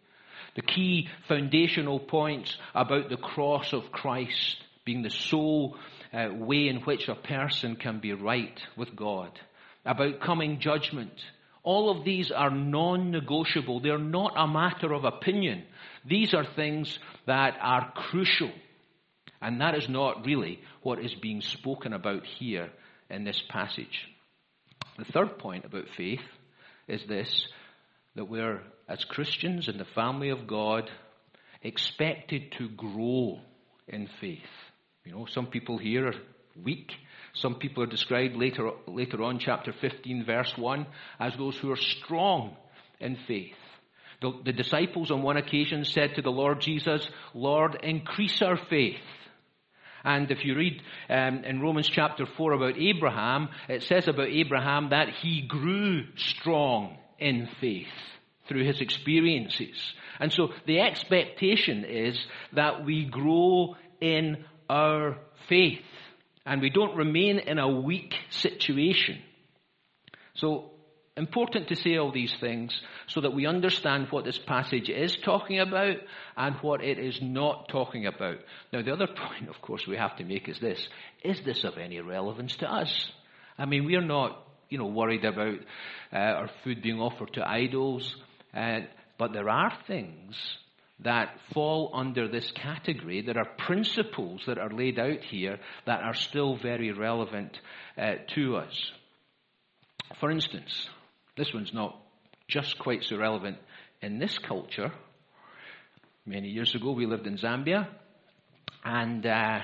The 0.54 0.62
key 0.62 1.08
foundational 1.28 1.98
points 1.98 2.58
about 2.74 3.08
the 3.08 3.16
cross 3.16 3.72
of 3.72 3.90
Christ 3.90 4.56
being 4.90 5.02
the 5.02 5.10
sole 5.10 5.76
uh, 6.12 6.30
way 6.34 6.66
in 6.66 6.78
which 6.78 7.06
a 7.08 7.14
person 7.14 7.76
can 7.76 8.00
be 8.00 8.12
right 8.12 8.58
with 8.76 8.96
God, 8.96 9.30
about 9.86 10.20
coming 10.20 10.58
judgment. 10.58 11.12
All 11.62 11.96
of 11.96 12.04
these 12.04 12.32
are 12.32 12.50
non-negotiable. 12.50 13.78
They're 13.78 13.98
not 13.98 14.32
a 14.36 14.48
matter 14.48 14.92
of 14.92 15.04
opinion. 15.04 15.62
These 16.04 16.34
are 16.34 16.44
things 16.56 16.98
that 17.26 17.56
are 17.60 17.92
crucial. 17.94 18.50
And 19.40 19.60
that 19.60 19.76
is 19.76 19.88
not 19.88 20.26
really 20.26 20.58
what 20.82 20.98
is 20.98 21.14
being 21.14 21.40
spoken 21.40 21.92
about 21.92 22.24
here 22.26 22.70
in 23.08 23.22
this 23.22 23.40
passage. 23.48 24.08
The 24.98 25.04
third 25.04 25.38
point 25.38 25.66
about 25.66 25.84
faith 25.96 26.26
is 26.88 27.02
this, 27.06 27.46
that 28.16 28.24
we're, 28.24 28.60
as 28.88 29.04
Christians 29.04 29.68
in 29.68 29.78
the 29.78 29.86
family 29.94 30.30
of 30.30 30.48
God, 30.48 30.90
expected 31.62 32.50
to 32.58 32.68
grow 32.70 33.38
in 33.86 34.08
faith. 34.20 34.40
You 35.04 35.12
know, 35.12 35.26
some 35.26 35.46
people 35.46 35.78
here 35.78 36.08
are 36.08 36.14
weak. 36.62 36.92
Some 37.34 37.54
people 37.54 37.82
are 37.82 37.86
described 37.86 38.36
later, 38.36 38.70
later 38.86 39.22
on, 39.22 39.38
chapter 39.38 39.72
15, 39.72 40.24
verse 40.24 40.52
1, 40.56 40.86
as 41.18 41.32
those 41.36 41.56
who 41.56 41.70
are 41.70 41.76
strong 41.76 42.56
in 42.98 43.16
faith. 43.26 43.54
The, 44.20 44.32
the 44.44 44.52
disciples 44.52 45.10
on 45.10 45.22
one 45.22 45.38
occasion 45.38 45.84
said 45.84 46.16
to 46.16 46.22
the 46.22 46.30
Lord 46.30 46.60
Jesus, 46.60 47.08
Lord, 47.32 47.78
increase 47.82 48.42
our 48.42 48.58
faith. 48.68 49.00
And 50.04 50.30
if 50.30 50.44
you 50.44 50.54
read 50.54 50.82
um, 51.08 51.44
in 51.44 51.60
Romans 51.60 51.88
chapter 51.88 52.26
4 52.26 52.52
about 52.52 52.78
Abraham, 52.78 53.48
it 53.68 53.82
says 53.84 54.08
about 54.08 54.28
Abraham 54.28 54.90
that 54.90 55.08
he 55.08 55.42
grew 55.42 56.04
strong 56.16 56.98
in 57.18 57.48
faith 57.60 57.86
through 58.48 58.64
his 58.64 58.80
experiences. 58.80 59.76
And 60.18 60.32
so 60.32 60.48
the 60.66 60.80
expectation 60.80 61.84
is 61.84 62.18
that 62.52 62.84
we 62.84 63.04
grow 63.04 63.76
in 64.00 64.44
our 64.70 65.16
faith 65.48 65.82
and 66.46 66.62
we 66.62 66.70
don't 66.70 66.96
remain 66.96 67.38
in 67.40 67.58
a 67.58 67.68
weak 67.68 68.14
situation. 68.30 69.18
So, 70.34 70.70
important 71.16 71.68
to 71.68 71.76
say 71.76 71.96
all 71.96 72.12
these 72.12 72.34
things 72.40 72.80
so 73.08 73.20
that 73.20 73.34
we 73.34 73.46
understand 73.46 74.06
what 74.10 74.24
this 74.24 74.38
passage 74.38 74.88
is 74.88 75.16
talking 75.24 75.58
about 75.58 75.96
and 76.36 76.54
what 76.62 76.82
it 76.82 76.98
is 76.98 77.18
not 77.20 77.68
talking 77.68 78.06
about. 78.06 78.36
Now, 78.72 78.82
the 78.82 78.92
other 78.92 79.06
point, 79.28 79.48
of 79.48 79.60
course, 79.60 79.86
we 79.88 79.96
have 79.96 80.16
to 80.16 80.24
make 80.24 80.48
is 80.48 80.60
this. 80.60 80.88
Is 81.24 81.40
this 81.44 81.64
of 81.64 81.76
any 81.76 82.00
relevance 82.00 82.54
to 82.56 82.72
us? 82.72 83.10
I 83.58 83.66
mean, 83.66 83.84
we 83.84 83.96
are 83.96 84.06
not, 84.06 84.38
you 84.68 84.78
know, 84.78 84.86
worried 84.86 85.24
about 85.24 85.58
uh, 86.12 86.16
our 86.16 86.50
food 86.62 86.80
being 86.80 87.00
offered 87.00 87.32
to 87.34 87.46
idols, 87.46 88.14
uh, 88.56 88.80
but 89.18 89.32
there 89.32 89.50
are 89.50 89.72
things 89.88 90.36
that 91.02 91.38
fall 91.54 91.90
under 91.94 92.28
this 92.28 92.50
category. 92.52 93.22
There 93.22 93.38
are 93.38 93.56
principles 93.66 94.42
that 94.46 94.58
are 94.58 94.70
laid 94.70 94.98
out 94.98 95.20
here 95.22 95.58
that 95.86 96.02
are 96.02 96.14
still 96.14 96.56
very 96.56 96.92
relevant 96.92 97.58
uh, 97.96 98.16
to 98.34 98.56
us. 98.56 98.92
For 100.18 100.30
instance, 100.30 100.88
this 101.36 101.54
one's 101.54 101.72
not 101.72 101.96
just 102.48 102.78
quite 102.78 103.04
so 103.04 103.16
relevant 103.16 103.58
in 104.02 104.18
this 104.18 104.38
culture. 104.38 104.92
Many 106.26 106.48
years 106.48 106.74
ago, 106.74 106.92
we 106.92 107.06
lived 107.06 107.26
in 107.26 107.38
Zambia, 107.38 107.88
and 108.84 109.24
uh, 109.24 109.60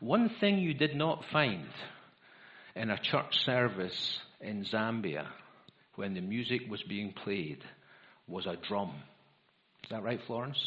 one 0.00 0.30
thing 0.40 0.58
you 0.58 0.74
did 0.74 0.96
not 0.96 1.24
find 1.32 1.68
in 2.74 2.90
a 2.90 2.98
church 2.98 3.44
service 3.44 4.18
in 4.40 4.64
Zambia 4.64 5.26
when 5.94 6.14
the 6.14 6.20
music 6.20 6.62
was 6.68 6.82
being 6.82 7.12
played 7.12 7.62
was 8.26 8.46
a 8.46 8.56
drum. 8.56 8.92
Is 9.84 9.90
that 9.90 10.02
right, 10.02 10.20
Florence? 10.26 10.58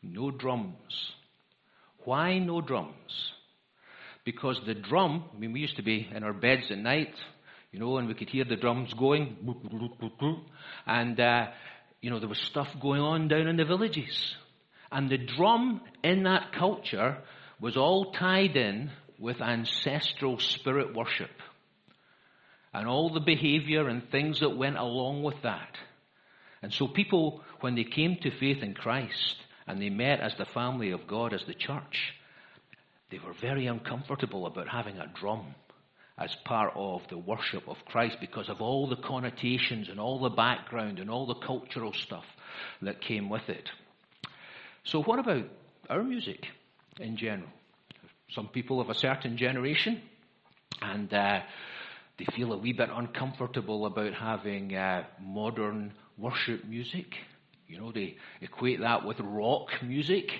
No 0.00 0.30
drums. 0.30 1.12
Why 2.04 2.38
no 2.38 2.60
drums? 2.60 3.32
Because 4.24 4.60
the 4.64 4.74
drum, 4.74 5.24
I 5.34 5.38
mean, 5.38 5.52
we 5.52 5.60
used 5.60 5.76
to 5.76 5.82
be 5.82 6.08
in 6.14 6.22
our 6.22 6.32
beds 6.32 6.70
at 6.70 6.78
night, 6.78 7.14
you 7.72 7.80
know, 7.80 7.98
and 7.98 8.06
we 8.06 8.14
could 8.14 8.30
hear 8.30 8.44
the 8.44 8.54
drums 8.54 8.94
going, 8.94 9.36
and, 10.86 11.18
uh, 11.18 11.46
you 12.00 12.10
know, 12.10 12.20
there 12.20 12.28
was 12.28 12.38
stuff 12.38 12.68
going 12.80 13.00
on 13.00 13.26
down 13.26 13.48
in 13.48 13.56
the 13.56 13.64
villages. 13.64 14.36
And 14.92 15.10
the 15.10 15.18
drum 15.18 15.80
in 16.04 16.22
that 16.22 16.52
culture 16.52 17.18
was 17.60 17.76
all 17.76 18.12
tied 18.12 18.56
in 18.56 18.92
with 19.18 19.40
ancestral 19.40 20.38
spirit 20.38 20.94
worship. 20.94 21.30
And 22.72 22.86
all 22.86 23.12
the 23.12 23.20
behavior 23.20 23.88
and 23.88 24.08
things 24.10 24.38
that 24.40 24.56
went 24.56 24.76
along 24.76 25.24
with 25.24 25.42
that. 25.42 25.76
And 26.64 26.72
so 26.72 26.88
people, 26.88 27.42
when 27.60 27.74
they 27.74 27.84
came 27.84 28.16
to 28.22 28.30
faith 28.30 28.62
in 28.62 28.72
Christ 28.72 29.36
and 29.66 29.82
they 29.82 29.90
met 29.90 30.20
as 30.20 30.34
the 30.38 30.46
family 30.46 30.92
of 30.92 31.06
God, 31.06 31.34
as 31.34 31.44
the 31.44 31.52
church, 31.52 32.14
they 33.10 33.18
were 33.18 33.34
very 33.38 33.66
uncomfortable 33.66 34.46
about 34.46 34.70
having 34.70 34.96
a 34.96 35.06
drum 35.06 35.54
as 36.16 36.34
part 36.46 36.72
of 36.74 37.02
the 37.10 37.18
worship 37.18 37.68
of 37.68 37.76
Christ 37.84 38.16
because 38.18 38.48
of 38.48 38.62
all 38.62 38.88
the 38.88 38.96
connotations 38.96 39.90
and 39.90 40.00
all 40.00 40.18
the 40.18 40.30
background 40.30 41.00
and 41.00 41.10
all 41.10 41.26
the 41.26 41.34
cultural 41.34 41.92
stuff 41.92 42.24
that 42.80 43.02
came 43.02 43.28
with 43.28 43.46
it. 43.50 43.68
So, 44.84 45.02
what 45.02 45.18
about 45.18 45.44
our 45.90 46.02
music 46.02 46.46
in 46.98 47.18
general? 47.18 47.50
Some 48.30 48.48
people 48.48 48.80
of 48.80 48.88
a 48.88 48.94
certain 48.94 49.36
generation, 49.36 50.00
and 50.80 51.12
uh, 51.12 51.40
they 52.16 52.24
feel 52.34 52.54
a 52.54 52.56
wee 52.56 52.72
bit 52.72 52.88
uncomfortable 52.90 53.84
about 53.84 54.14
having 54.14 54.74
uh, 54.74 55.04
modern 55.20 55.92
worship 56.18 56.64
music. 56.64 57.06
You 57.66 57.80
know, 57.80 57.92
they 57.92 58.16
equate 58.40 58.80
that 58.80 59.04
with 59.04 59.18
rock 59.20 59.68
music. 59.82 60.30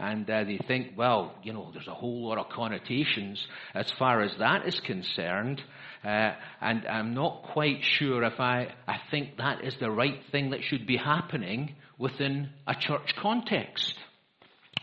And 0.00 0.30
uh, 0.30 0.44
they 0.44 0.58
think, 0.58 0.92
well, 0.96 1.34
you 1.42 1.52
know, 1.52 1.70
there's 1.72 1.88
a 1.88 1.94
whole 1.94 2.28
lot 2.28 2.38
of 2.38 2.50
connotations 2.50 3.44
as 3.74 3.90
far 3.98 4.22
as 4.22 4.30
that 4.38 4.66
is 4.66 4.78
concerned. 4.80 5.60
Uh, 6.04 6.34
and 6.60 6.86
I'm 6.86 7.14
not 7.14 7.42
quite 7.52 7.82
sure 7.82 8.22
if 8.22 8.38
I, 8.38 8.72
I 8.86 8.98
think 9.10 9.38
that 9.38 9.64
is 9.64 9.74
the 9.80 9.90
right 9.90 10.20
thing 10.30 10.50
that 10.50 10.62
should 10.62 10.86
be 10.86 10.96
happening 10.96 11.74
within 11.98 12.50
a 12.66 12.76
church 12.76 13.14
context. 13.20 13.94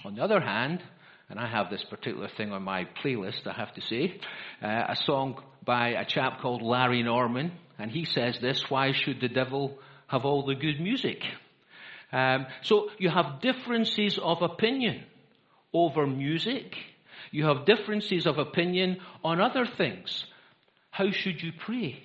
On 0.03 0.15
the 0.15 0.21
other 0.21 0.41
hand, 0.41 0.83
and 1.29 1.39
I 1.39 1.47
have 1.47 1.69
this 1.69 1.83
particular 1.83 2.27
thing 2.35 2.51
on 2.51 2.63
my 2.63 2.85
playlist, 3.01 3.47
I 3.47 3.53
have 3.53 3.73
to 3.75 3.81
say, 3.81 4.19
uh, 4.61 4.67
a 4.89 4.95
song 5.05 5.41
by 5.63 5.89
a 5.89 6.05
chap 6.05 6.41
called 6.41 6.61
Larry 6.61 7.03
Norman, 7.03 7.53
and 7.79 7.89
he 7.89 8.05
says 8.05 8.37
this, 8.41 8.69
why 8.69 8.91
should 8.91 9.21
the 9.21 9.29
devil 9.29 9.79
have 10.07 10.25
all 10.25 10.45
the 10.45 10.55
good 10.55 10.79
music. 10.79 11.23
Um, 12.11 12.45
so 12.61 12.89
you 12.97 13.09
have 13.09 13.41
differences 13.41 14.19
of 14.21 14.41
opinion 14.41 15.03
over 15.73 16.07
music. 16.07 16.75
You 17.31 17.45
have 17.45 17.65
differences 17.65 18.25
of 18.25 18.37
opinion 18.37 18.97
on 19.23 19.41
other 19.41 19.65
things. 19.65 20.25
How 20.91 21.11
should 21.11 21.41
you 21.41 21.51
pray? 21.57 22.03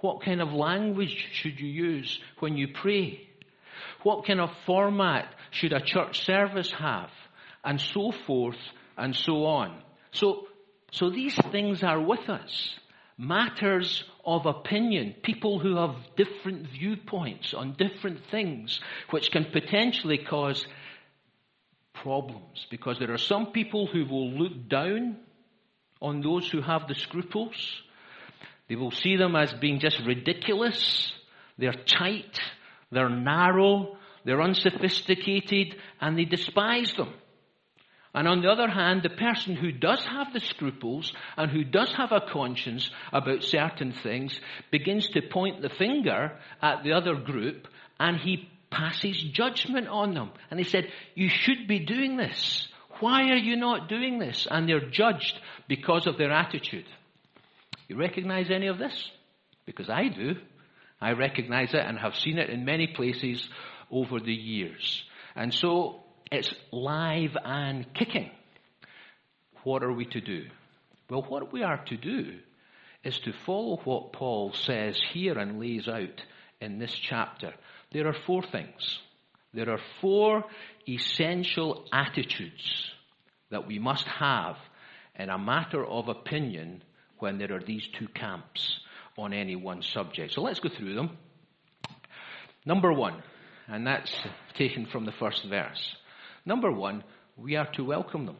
What 0.00 0.22
kind 0.22 0.40
of 0.40 0.52
language 0.52 1.28
should 1.32 1.60
you 1.60 1.68
use 1.68 2.18
when 2.38 2.56
you 2.56 2.68
pray? 2.68 3.28
What 4.02 4.26
kind 4.26 4.40
of 4.40 4.50
format 4.66 5.32
should 5.50 5.72
a 5.72 5.80
church 5.80 6.24
service 6.24 6.72
have? 6.72 7.10
And 7.64 7.80
so 7.80 8.12
forth 8.26 8.58
and 8.96 9.14
so 9.14 9.44
on. 9.44 9.80
So, 10.12 10.46
so 10.90 11.10
these 11.10 11.36
things 11.52 11.82
are 11.82 12.00
with 12.00 12.28
us 12.28 12.78
matters 13.18 14.04
of 14.24 14.46
opinion, 14.46 15.14
people 15.22 15.58
who 15.58 15.76
have 15.76 15.96
different 16.16 16.68
viewpoints 16.68 17.52
on 17.52 17.74
different 17.76 18.20
things, 18.30 18.80
which 19.10 19.30
can 19.32 19.46
potentially 19.46 20.18
cause 20.18 20.64
problems. 21.94 22.66
Because 22.70 22.98
there 22.98 23.12
are 23.12 23.18
some 23.18 23.46
people 23.46 23.86
who 23.86 24.06
will 24.06 24.30
look 24.30 24.68
down 24.68 25.16
on 26.00 26.22
those 26.22 26.48
who 26.48 26.62
have 26.62 26.86
the 26.86 26.94
scruples. 26.94 27.82
They 28.68 28.76
will 28.76 28.92
see 28.92 29.16
them 29.16 29.34
as 29.34 29.52
being 29.54 29.80
just 29.80 29.98
ridiculous. 30.06 31.12
They're 31.58 31.72
tight. 31.72 32.38
They're 32.92 33.08
narrow. 33.08 33.96
They're 34.24 34.42
unsophisticated. 34.42 35.74
And 36.00 36.16
they 36.16 36.24
despise 36.24 36.92
them. 36.92 37.12
And 38.14 38.26
on 38.26 38.40
the 38.40 38.50
other 38.50 38.68
hand, 38.68 39.02
the 39.02 39.10
person 39.10 39.54
who 39.54 39.70
does 39.70 40.04
have 40.04 40.32
the 40.32 40.40
scruples 40.40 41.12
and 41.36 41.50
who 41.50 41.62
does 41.62 41.92
have 41.92 42.10
a 42.10 42.22
conscience 42.32 42.90
about 43.12 43.44
certain 43.44 43.92
things 43.92 44.40
begins 44.70 45.08
to 45.10 45.22
point 45.22 45.60
the 45.60 45.68
finger 45.68 46.32
at 46.62 46.82
the 46.82 46.92
other 46.92 47.14
group 47.14 47.68
and 48.00 48.16
he 48.16 48.48
passes 48.70 49.22
judgment 49.32 49.88
on 49.88 50.14
them. 50.14 50.30
And 50.50 50.58
he 50.58 50.64
said, 50.64 50.88
you 51.14 51.28
should 51.28 51.68
be 51.68 51.80
doing 51.80 52.16
this. 52.16 52.68
Why 53.00 53.30
are 53.30 53.36
you 53.36 53.56
not 53.56 53.88
doing 53.88 54.18
this? 54.18 54.46
And 54.50 54.68
they're 54.68 54.90
judged 54.90 55.38
because 55.68 56.06
of 56.06 56.18
their 56.18 56.32
attitude. 56.32 56.86
You 57.88 57.96
recognize 57.96 58.50
any 58.50 58.66
of 58.66 58.78
this? 58.78 59.10
Because 59.66 59.88
I 59.88 60.08
do. 60.08 60.36
I 61.00 61.12
recognize 61.12 61.74
it 61.74 61.84
and 61.84 61.98
have 61.98 62.16
seen 62.16 62.38
it 62.38 62.50
in 62.50 62.64
many 62.64 62.88
places 62.88 63.48
over 63.90 64.18
the 64.18 64.34
years. 64.34 65.02
And 65.36 65.54
so 65.54 66.00
it's 66.30 66.52
live 66.72 67.36
and 67.44 67.92
kicking. 67.94 68.30
What 69.64 69.82
are 69.82 69.92
we 69.92 70.06
to 70.06 70.20
do? 70.20 70.46
Well, 71.10 71.22
what 71.22 71.52
we 71.52 71.62
are 71.62 71.82
to 71.86 71.96
do 71.96 72.38
is 73.04 73.18
to 73.20 73.32
follow 73.46 73.80
what 73.84 74.12
Paul 74.12 74.52
says 74.52 75.00
here 75.12 75.38
and 75.38 75.60
lays 75.60 75.88
out 75.88 76.22
in 76.60 76.78
this 76.78 76.94
chapter. 76.94 77.54
There 77.92 78.06
are 78.06 78.16
four 78.26 78.42
things. 78.42 78.98
There 79.54 79.70
are 79.70 79.80
four 80.00 80.44
essential 80.86 81.86
attitudes 81.92 82.90
that 83.50 83.66
we 83.66 83.78
must 83.78 84.06
have 84.06 84.56
in 85.18 85.30
a 85.30 85.38
matter 85.38 85.84
of 85.84 86.08
opinion 86.08 86.82
when 87.18 87.38
there 87.38 87.52
are 87.54 87.62
these 87.62 87.86
two 87.98 88.08
camps 88.08 88.80
on 89.16 89.32
any 89.32 89.56
one 89.56 89.82
subject. 89.82 90.32
So 90.32 90.42
let's 90.42 90.60
go 90.60 90.68
through 90.68 90.94
them. 90.94 91.16
Number 92.64 92.92
one, 92.92 93.22
and 93.66 93.86
that's 93.86 94.12
taken 94.54 94.86
from 94.86 95.06
the 95.06 95.12
first 95.12 95.44
verse. 95.48 95.96
Number 96.44 96.70
one, 96.70 97.04
we 97.36 97.56
are 97.56 97.70
to 97.74 97.84
welcome 97.84 98.26
them. 98.26 98.36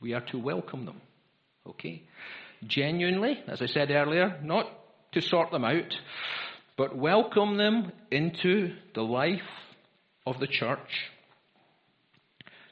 We 0.00 0.12
are 0.12 0.24
to 0.32 0.38
welcome 0.38 0.84
them. 0.84 1.00
Okay? 1.66 2.02
Genuinely, 2.66 3.42
as 3.48 3.62
I 3.62 3.66
said 3.66 3.90
earlier, 3.90 4.38
not 4.42 4.68
to 5.12 5.20
sort 5.20 5.50
them 5.50 5.64
out, 5.64 5.94
but 6.76 6.96
welcome 6.96 7.56
them 7.56 7.92
into 8.10 8.74
the 8.94 9.02
life 9.02 9.40
of 10.26 10.40
the 10.40 10.46
church, 10.46 11.10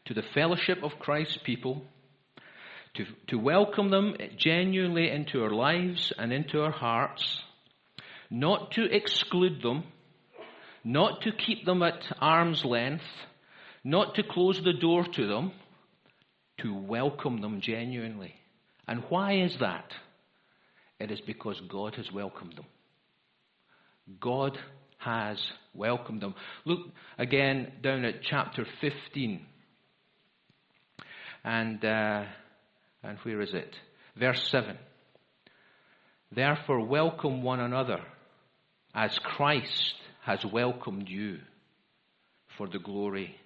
to 0.06 0.14
the 0.14 0.24
fellowship 0.34 0.78
of 0.82 0.98
Christ's 0.98 1.38
people, 1.44 1.84
to, 2.94 3.06
to 3.28 3.38
welcome 3.38 3.90
them 3.90 4.16
genuinely 4.36 5.10
into 5.10 5.42
our 5.42 5.50
lives 5.50 6.12
and 6.18 6.32
into 6.32 6.60
our 6.62 6.72
hearts, 6.72 7.40
not 8.30 8.72
to 8.72 8.84
exclude 8.84 9.62
them, 9.62 9.84
not 10.84 11.22
to 11.22 11.32
keep 11.32 11.64
them 11.64 11.82
at 11.82 12.04
arm's 12.20 12.64
length, 12.64 13.04
not 13.84 14.14
to 14.14 14.22
close 14.22 14.60
the 14.62 14.72
door 14.72 15.04
to 15.04 15.26
them, 15.26 15.52
to 16.58 16.74
welcome 16.74 17.40
them 17.40 17.60
genuinely. 17.60 18.34
And 18.86 19.02
why 19.08 19.34
is 19.40 19.56
that? 19.60 19.92
It 21.00 21.10
is 21.10 21.20
because 21.20 21.60
God 21.68 21.96
has 21.96 22.10
welcomed 22.12 22.56
them. 22.56 22.66
God 24.20 24.58
has 24.98 25.38
welcomed 25.74 26.20
them. 26.20 26.34
Look 26.64 26.80
again 27.18 27.72
down 27.82 28.04
at 28.04 28.22
chapter 28.22 28.66
15. 28.80 29.44
And, 31.44 31.84
uh, 31.84 32.24
and 33.02 33.18
where 33.22 33.40
is 33.40 33.52
it? 33.52 33.74
Verse 34.16 34.46
7. 34.50 34.76
Therefore, 36.30 36.86
welcome 36.86 37.42
one 37.42 37.60
another 37.60 38.00
as 38.94 39.18
Christ 39.18 39.94
has 40.22 40.44
welcomed 40.44 41.08
you 41.08 41.38
for 42.56 42.68
the 42.68 42.78
glory 42.78 43.36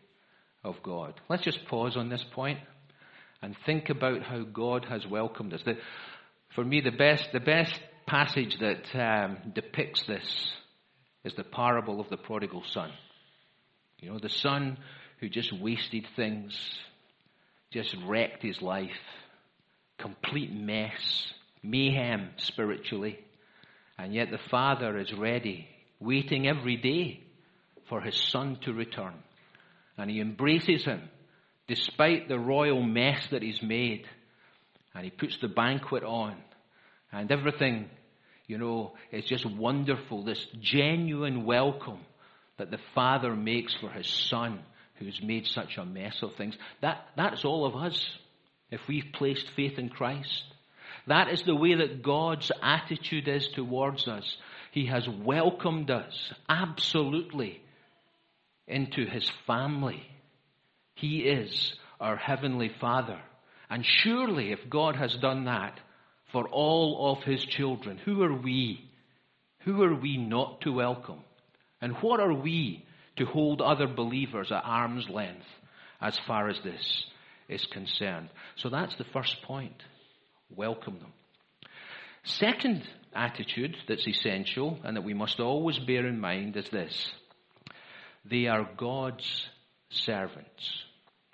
of 0.67 0.83
God. 0.83 1.15
Let's 1.29 1.45
just 1.45 1.65
pause 1.67 1.97
on 1.97 2.09
this 2.09 2.25
point 2.33 2.59
and 3.41 3.57
think 3.65 3.89
about 3.89 4.23
how 4.23 4.43
God 4.43 4.85
has 4.87 5.07
welcomed 5.07 5.55
us. 5.55 5.63
The, 5.65 5.79
for 6.55 6.65
me, 6.65 6.81
the 6.81 6.91
best, 6.91 7.29
the 7.33 7.41
best 7.41 7.81
passage 8.07 8.59
that 8.59 8.85
um, 8.95 9.39
depicts 9.55 10.03
this 10.07 10.51
is 11.25 11.35
the 11.35 11.45
parable 11.45 12.01
of 12.01 12.09
the 12.09 12.17
prodigal 12.17 12.65
son. 12.73 12.91
You 14.01 14.11
know, 14.11 14.19
the 14.19 14.29
son 14.29 14.79
who 15.21 15.29
just 15.29 15.53
wasted 15.53 16.07
things, 16.17 16.59
just 17.73 17.95
wrecked 18.07 18.43
his 18.43 18.61
life, 18.61 18.91
complete 19.99 20.53
mess, 20.53 21.33
mayhem 21.63 22.31
spiritually, 22.37 23.19
and 23.99 24.13
yet 24.13 24.31
the 24.31 24.41
father 24.51 24.99
is 24.99 25.13
ready, 25.13 25.67
waiting 26.01 26.47
every 26.47 26.77
day 26.77 27.21
for 27.89 28.01
his 28.01 28.17
son 28.17 28.59
to 28.63 28.73
return. 28.73 29.15
And 29.99 30.11
he 30.11 30.21
embraces 30.21 30.85
him 30.85 31.03
despite 31.69 32.29
the 32.29 32.39
royal 32.39 32.83
mess 32.83 33.27
that 33.31 33.43
he's 33.43 33.63
made. 33.63 34.07
And 34.95 35.05
he 35.05 35.11
puts 35.11 35.37
the 35.41 35.49
banquet 35.49 36.05
on. 36.05 36.37
And 37.13 37.31
everything, 37.31 37.89
you 38.47 38.59
know, 38.59 38.93
is 39.11 39.25
just 39.25 39.47
wonderful. 39.47 40.25
This 40.25 40.45
genuine 40.61 41.45
welcome 41.45 42.01
that 42.59 42.71
the 42.71 42.81
Father 42.95 43.35
makes 43.35 43.75
for 43.75 43.91
his 43.91 44.07
Son 44.07 44.61
who's 44.99 45.21
made 45.23 45.47
such 45.47 45.77
a 45.77 45.85
mess 45.85 46.17
of 46.23 46.35
things. 46.37 46.57
That, 46.81 47.05
that's 47.17 47.45
all 47.45 47.67
of 47.67 47.77
us 47.77 48.03
if 48.71 48.81
we've 48.89 49.13
placed 49.13 49.47
faith 49.55 49.79
in 49.79 49.89
Christ. 49.89 50.43
That 51.07 51.31
is 51.31 51.43
the 51.43 51.55
way 51.55 51.75
that 51.75 52.03
God's 52.03 52.51
attitude 52.63 53.29
is 53.29 53.47
towards 53.49 54.09
us. 54.09 54.37
He 54.73 54.87
has 54.87 55.09
welcomed 55.09 55.91
us 55.91 56.33
absolutely 56.49 57.61
into 58.67 59.05
his 59.07 59.31
family. 59.47 60.03
He 60.95 61.21
is 61.21 61.75
our 62.01 62.17
Heavenly 62.17 62.71
Father. 62.81 63.21
And 63.69 63.85
surely, 63.85 64.53
if 64.53 64.71
God 64.71 64.97
has 64.97 65.15
done 65.17 65.45
that 65.45 65.79
for 66.33 66.49
all 66.49 67.13
of 67.13 67.25
His 67.25 67.45
children, 67.45 67.99
who 67.99 68.23
are 68.23 68.35
we? 68.35 68.89
Who 69.65 69.83
are 69.83 69.95
we 69.95 70.17
not 70.17 70.61
to 70.63 70.73
welcome? 70.73 71.21
And 71.81 71.95
what 71.97 72.21
are 72.21 72.33
we 72.33 72.85
to 73.17 73.27
hold 73.27 73.61
other 73.61 73.87
believers 73.87 74.53
at 74.53 74.63
arm's 74.65 75.09
length 75.09 75.47
as 76.01 76.19
far 76.27 76.49
as 76.49 76.59
this 76.63 77.05
is 77.49 77.65
concerned? 77.67 78.29
So 78.57 78.69
that's 78.69 78.95
the 78.97 79.05
first 79.13 79.43
point. 79.43 79.83
Welcome 80.55 80.99
them. 81.01 81.13
Second 82.25 82.83
attitude 83.15 83.77
that's 83.89 84.07
essential 84.07 84.79
and 84.85 84.97
that 84.97 85.05
we 85.05 85.15
must 85.15 85.41
always 85.41 85.79
bear 85.79 86.07
in 86.07 86.21
mind 86.21 86.57
is 86.57 86.69
this. 86.71 87.11
They 88.29 88.47
are 88.47 88.69
God's 88.77 89.47
servants. 89.91 90.85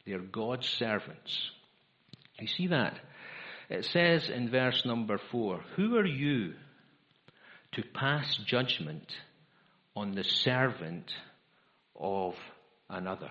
They 0.05 0.13
are 0.13 0.19
God's 0.19 0.67
servants. 0.67 1.51
You 2.39 2.47
see 2.47 2.67
that? 2.69 2.99
It 3.71 3.85
says 3.87 4.29
in 4.29 4.51
verse 4.51 4.83
number 4.85 5.19
four, 5.31 5.61
Who 5.77 5.97
are 5.97 6.07
you 6.07 6.55
to 7.73 7.83
pass 7.95 8.37
judgment 8.47 9.11
on 9.97 10.13
the 10.13 10.25
servant 10.25 11.11
of 11.97 12.35
another? 12.91 13.31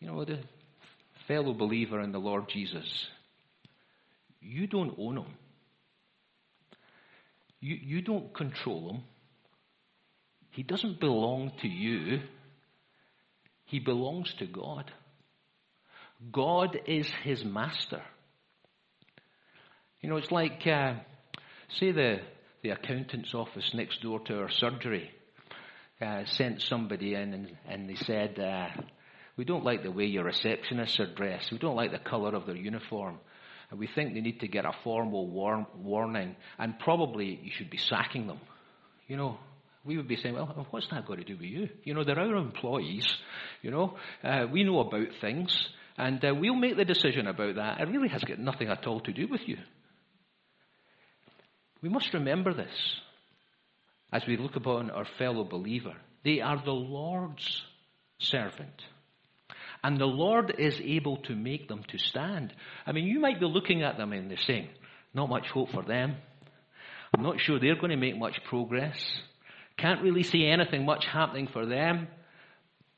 You 0.00 0.08
know, 0.08 0.24
the 0.24 0.40
fellow 1.28 1.54
believer 1.54 2.00
in 2.00 2.12
the 2.12 2.18
Lord 2.18 2.48
Jesus, 2.48 3.06
you 4.40 4.66
don't 4.66 4.94
own 4.98 5.18
him. 5.18 5.34
You, 7.60 7.76
you 7.80 8.02
don't 8.02 8.34
control 8.34 8.90
him. 8.90 9.02
He 10.52 10.62
doesn't 10.62 11.00
belong 11.00 11.50
to 11.62 11.68
you. 11.68 12.20
He 13.64 13.80
belongs 13.80 14.32
to 14.38 14.46
God. 14.46 14.90
God 16.30 16.78
is 16.86 17.10
his 17.24 17.42
master. 17.42 18.02
You 20.02 20.10
know, 20.10 20.16
it's 20.16 20.30
like, 20.30 20.66
uh, 20.66 20.94
say, 21.78 21.92
the, 21.92 22.20
the 22.62 22.70
accountant's 22.70 23.34
office 23.34 23.70
next 23.72 24.02
door 24.02 24.20
to 24.20 24.40
our 24.40 24.50
surgery 24.50 25.10
uh, 26.02 26.24
sent 26.26 26.60
somebody 26.60 27.14
in 27.14 27.32
and, 27.32 27.56
and 27.66 27.88
they 27.88 27.94
said, 27.94 28.38
uh, 28.38 28.68
We 29.38 29.44
don't 29.44 29.64
like 29.64 29.82
the 29.82 29.90
way 29.90 30.04
your 30.04 30.24
receptionists 30.24 31.00
are 31.00 31.14
dressed. 31.14 31.50
We 31.50 31.58
don't 31.58 31.76
like 31.76 31.92
the 31.92 31.98
colour 31.98 32.34
of 32.34 32.44
their 32.44 32.56
uniform. 32.56 33.18
And 33.70 33.80
we 33.80 33.86
think 33.86 34.12
they 34.12 34.20
need 34.20 34.40
to 34.40 34.48
get 34.48 34.66
a 34.66 34.72
formal 34.84 35.26
war- 35.28 35.66
warning. 35.74 36.36
And 36.58 36.78
probably 36.78 37.40
you 37.42 37.50
should 37.56 37.70
be 37.70 37.78
sacking 37.78 38.26
them. 38.26 38.40
You 39.08 39.16
know, 39.16 39.38
we 39.84 39.96
would 39.96 40.08
be 40.08 40.16
saying, 40.16 40.34
well, 40.34 40.66
what's 40.70 40.88
that 40.88 41.06
got 41.06 41.18
to 41.18 41.24
do 41.24 41.34
with 41.34 41.42
you? 41.42 41.68
You 41.84 41.94
know, 41.94 42.04
they're 42.04 42.18
our 42.18 42.36
employees. 42.36 43.06
You 43.62 43.70
know, 43.70 43.96
uh, 44.22 44.46
we 44.50 44.64
know 44.64 44.80
about 44.80 45.08
things. 45.20 45.68
And 45.98 46.24
uh, 46.24 46.34
we'll 46.34 46.54
make 46.54 46.76
the 46.76 46.84
decision 46.84 47.26
about 47.26 47.56
that. 47.56 47.80
It 47.80 47.88
really 47.88 48.08
has 48.08 48.22
got 48.22 48.38
nothing 48.38 48.68
at 48.68 48.86
all 48.86 49.00
to 49.00 49.12
do 49.12 49.26
with 49.28 49.42
you. 49.46 49.58
We 51.82 51.88
must 51.88 52.14
remember 52.14 52.54
this 52.54 52.72
as 54.12 54.22
we 54.26 54.36
look 54.36 54.56
upon 54.56 54.90
our 54.90 55.06
fellow 55.18 55.44
believer. 55.44 55.94
They 56.24 56.40
are 56.40 56.62
the 56.62 56.70
Lord's 56.70 57.62
servant. 58.18 58.82
And 59.82 59.98
the 59.98 60.06
Lord 60.06 60.54
is 60.58 60.80
able 60.80 61.16
to 61.22 61.34
make 61.34 61.66
them 61.66 61.82
to 61.88 61.98
stand. 61.98 62.54
I 62.86 62.92
mean, 62.92 63.06
you 63.06 63.18
might 63.18 63.40
be 63.40 63.46
looking 63.46 63.82
at 63.82 63.96
them 63.96 64.12
and 64.12 64.30
they're 64.30 64.38
saying, 64.38 64.68
not 65.12 65.28
much 65.28 65.48
hope 65.48 65.70
for 65.70 65.82
them. 65.82 66.16
I'm 67.14 67.24
not 67.24 67.40
sure 67.40 67.58
they're 67.58 67.74
going 67.74 67.90
to 67.90 67.96
make 67.96 68.16
much 68.16 68.42
progress. 68.44 68.96
Can't 69.76 70.02
really 70.02 70.22
see 70.22 70.46
anything 70.46 70.84
much 70.84 71.06
happening 71.06 71.48
for 71.52 71.66
them. 71.66 72.08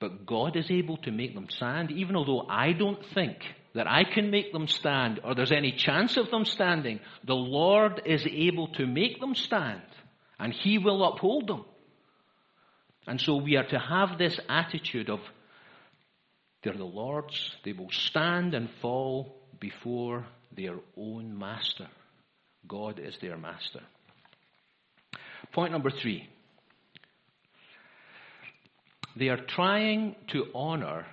But 0.00 0.26
God 0.26 0.56
is 0.56 0.70
able 0.70 0.96
to 0.98 1.10
make 1.10 1.34
them 1.34 1.48
stand, 1.48 1.90
even 1.90 2.16
although 2.16 2.46
I 2.48 2.72
don't 2.72 3.04
think 3.14 3.38
that 3.74 3.86
I 3.88 4.04
can 4.04 4.30
make 4.30 4.52
them 4.52 4.68
stand 4.68 5.20
or 5.24 5.34
there's 5.34 5.52
any 5.52 5.72
chance 5.72 6.16
of 6.16 6.30
them 6.30 6.44
standing. 6.44 7.00
The 7.24 7.34
Lord 7.34 8.02
is 8.04 8.26
able 8.26 8.68
to 8.74 8.86
make 8.86 9.20
them 9.20 9.34
stand 9.34 9.82
and 10.38 10.52
He 10.52 10.78
will 10.78 11.04
uphold 11.04 11.48
them. 11.48 11.64
And 13.06 13.20
so 13.20 13.36
we 13.36 13.56
are 13.56 13.66
to 13.68 13.78
have 13.78 14.18
this 14.18 14.38
attitude 14.48 15.10
of 15.10 15.20
they're 16.62 16.72
the 16.72 16.84
Lord's, 16.84 17.50
they 17.62 17.72
will 17.72 17.90
stand 17.90 18.54
and 18.54 18.70
fall 18.80 19.36
before 19.60 20.24
their 20.56 20.76
own 20.96 21.38
master. 21.38 21.88
God 22.66 22.98
is 22.98 23.18
their 23.20 23.36
master. 23.36 23.80
Point 25.52 25.72
number 25.72 25.90
three. 25.90 26.26
They 29.16 29.28
are 29.28 29.38
trying 29.38 30.16
to 30.32 30.46
honor 30.54 31.06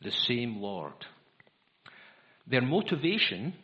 the 0.00 0.10
same 0.10 0.56
Lord. 0.56 0.94
Their 2.46 2.62
motivation 2.62 3.54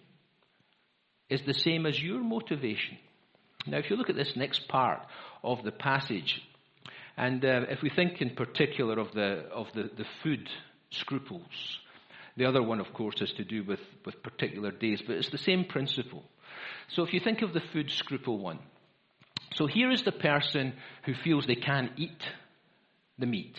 is 1.29 1.43
the 1.43 1.55
same 1.55 1.87
as 1.87 2.01
your 2.01 2.21
motivation. 2.21 2.99
Now, 3.67 3.79
if 3.79 3.91
you 3.91 3.97
look 3.97 4.11
at 4.11 4.17
this 4.17 4.37
next 4.37 4.69
part 4.69 5.01
of 5.43 5.63
the 5.65 5.73
passage, 5.73 6.41
and 7.17 7.45
uh, 7.45 7.63
if 7.69 7.83
we 7.83 7.91
think 7.91 8.21
in 8.23 8.31
particular 8.31 8.99
of 8.99 9.13
the, 9.13 9.47
of 9.53 9.67
the, 9.75 9.91
the 9.97 10.07
food 10.23 10.49
scruples, 10.91 11.43
the 12.37 12.45
other 12.47 12.63
one, 12.63 12.81
of 12.81 12.95
course, 12.95 13.21
is 13.21 13.33
to 13.33 13.45
do 13.45 13.65
with, 13.65 13.81
with 14.07 14.23
particular 14.23 14.71
days, 14.71 15.03
but 15.05 15.17
it's 15.17 15.31
the 15.31 15.39
same 15.39 15.65
principle. 15.65 16.23
So 16.95 17.03
if 17.03 17.13
you 17.13 17.21
think 17.21 17.43
of 17.43 17.53
the 17.53 17.63
food 17.73 17.91
scruple 17.91 18.39
one, 18.39 18.61
so 19.55 19.67
here 19.67 19.91
is 19.91 20.03
the 20.03 20.13
person 20.13 20.75
who 21.05 21.15
feels 21.15 21.47
they 21.47 21.57
can't 21.57 21.91
eat 21.97 22.23
the 23.19 23.27
meat. 23.27 23.57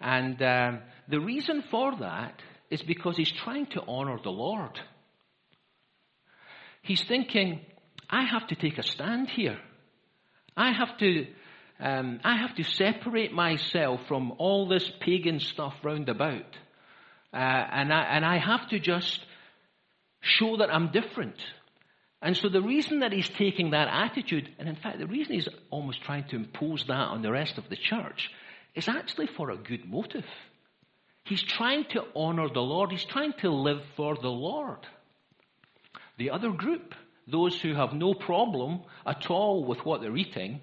And 0.00 0.40
um, 0.42 0.80
the 1.08 1.20
reason 1.20 1.64
for 1.70 1.96
that 1.96 2.40
is 2.70 2.82
because 2.82 3.16
he's 3.16 3.32
trying 3.32 3.66
to 3.66 3.82
honor 3.86 4.18
the 4.22 4.30
Lord. 4.30 4.78
He's 6.82 7.02
thinking, 7.02 7.60
I 8.08 8.24
have 8.24 8.46
to 8.48 8.54
take 8.54 8.78
a 8.78 8.82
stand 8.82 9.28
here. 9.30 9.58
I 10.56 10.72
have 10.72 10.96
to, 10.98 11.26
um, 11.80 12.20
I 12.24 12.36
have 12.36 12.54
to 12.56 12.64
separate 12.64 13.32
myself 13.32 14.00
from 14.08 14.32
all 14.38 14.68
this 14.68 14.90
pagan 15.00 15.40
stuff 15.40 15.74
round 15.82 16.08
about. 16.08 16.46
Uh, 17.32 17.36
and, 17.36 17.92
I, 17.92 18.02
and 18.02 18.24
I 18.24 18.38
have 18.38 18.68
to 18.70 18.78
just 18.78 19.20
show 20.20 20.56
that 20.58 20.72
I'm 20.72 20.92
different. 20.92 21.36
And 22.22 22.36
so 22.36 22.48
the 22.48 22.62
reason 22.62 23.00
that 23.00 23.12
he's 23.12 23.28
taking 23.28 23.70
that 23.70 23.88
attitude, 23.88 24.48
and 24.58 24.68
in 24.68 24.76
fact 24.76 24.98
the 24.98 25.06
reason 25.06 25.34
he's 25.34 25.48
almost 25.70 26.02
trying 26.02 26.26
to 26.28 26.36
impose 26.36 26.84
that 26.88 26.94
on 26.94 27.22
the 27.22 27.30
rest 27.30 27.58
of 27.58 27.68
the 27.68 27.76
church, 27.76 28.30
is 28.76 28.88
actually 28.88 29.26
for 29.26 29.50
a 29.50 29.56
good 29.56 29.88
motive. 29.90 30.26
He's 31.24 31.42
trying 31.42 31.86
to 31.90 32.04
honor 32.14 32.48
the 32.48 32.60
Lord. 32.60 32.92
He's 32.92 33.04
trying 33.04 33.32
to 33.40 33.50
live 33.50 33.80
for 33.96 34.14
the 34.14 34.28
Lord. 34.28 34.86
The 36.18 36.30
other 36.30 36.50
group, 36.50 36.94
those 37.26 37.60
who 37.60 37.74
have 37.74 37.92
no 37.92 38.14
problem 38.14 38.82
at 39.04 39.28
all 39.28 39.64
with 39.64 39.84
what 39.84 40.02
they're 40.02 40.16
eating, 40.16 40.60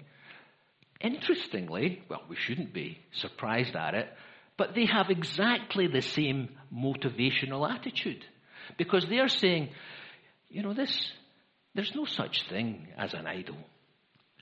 interestingly, 1.00 2.02
well, 2.08 2.22
we 2.28 2.36
shouldn't 2.36 2.72
be 2.72 2.98
surprised 3.12 3.76
at 3.76 3.94
it, 3.94 4.08
but 4.56 4.74
they 4.74 4.86
have 4.86 5.10
exactly 5.10 5.86
the 5.86 6.00
same 6.00 6.48
motivational 6.74 7.68
attitude. 7.68 8.24
Because 8.78 9.06
they're 9.06 9.28
saying, 9.28 9.68
you 10.48 10.62
know, 10.62 10.72
this, 10.72 11.12
there's 11.74 11.94
no 11.94 12.06
such 12.06 12.48
thing 12.48 12.88
as 12.96 13.12
an 13.12 13.26
idol. 13.26 13.56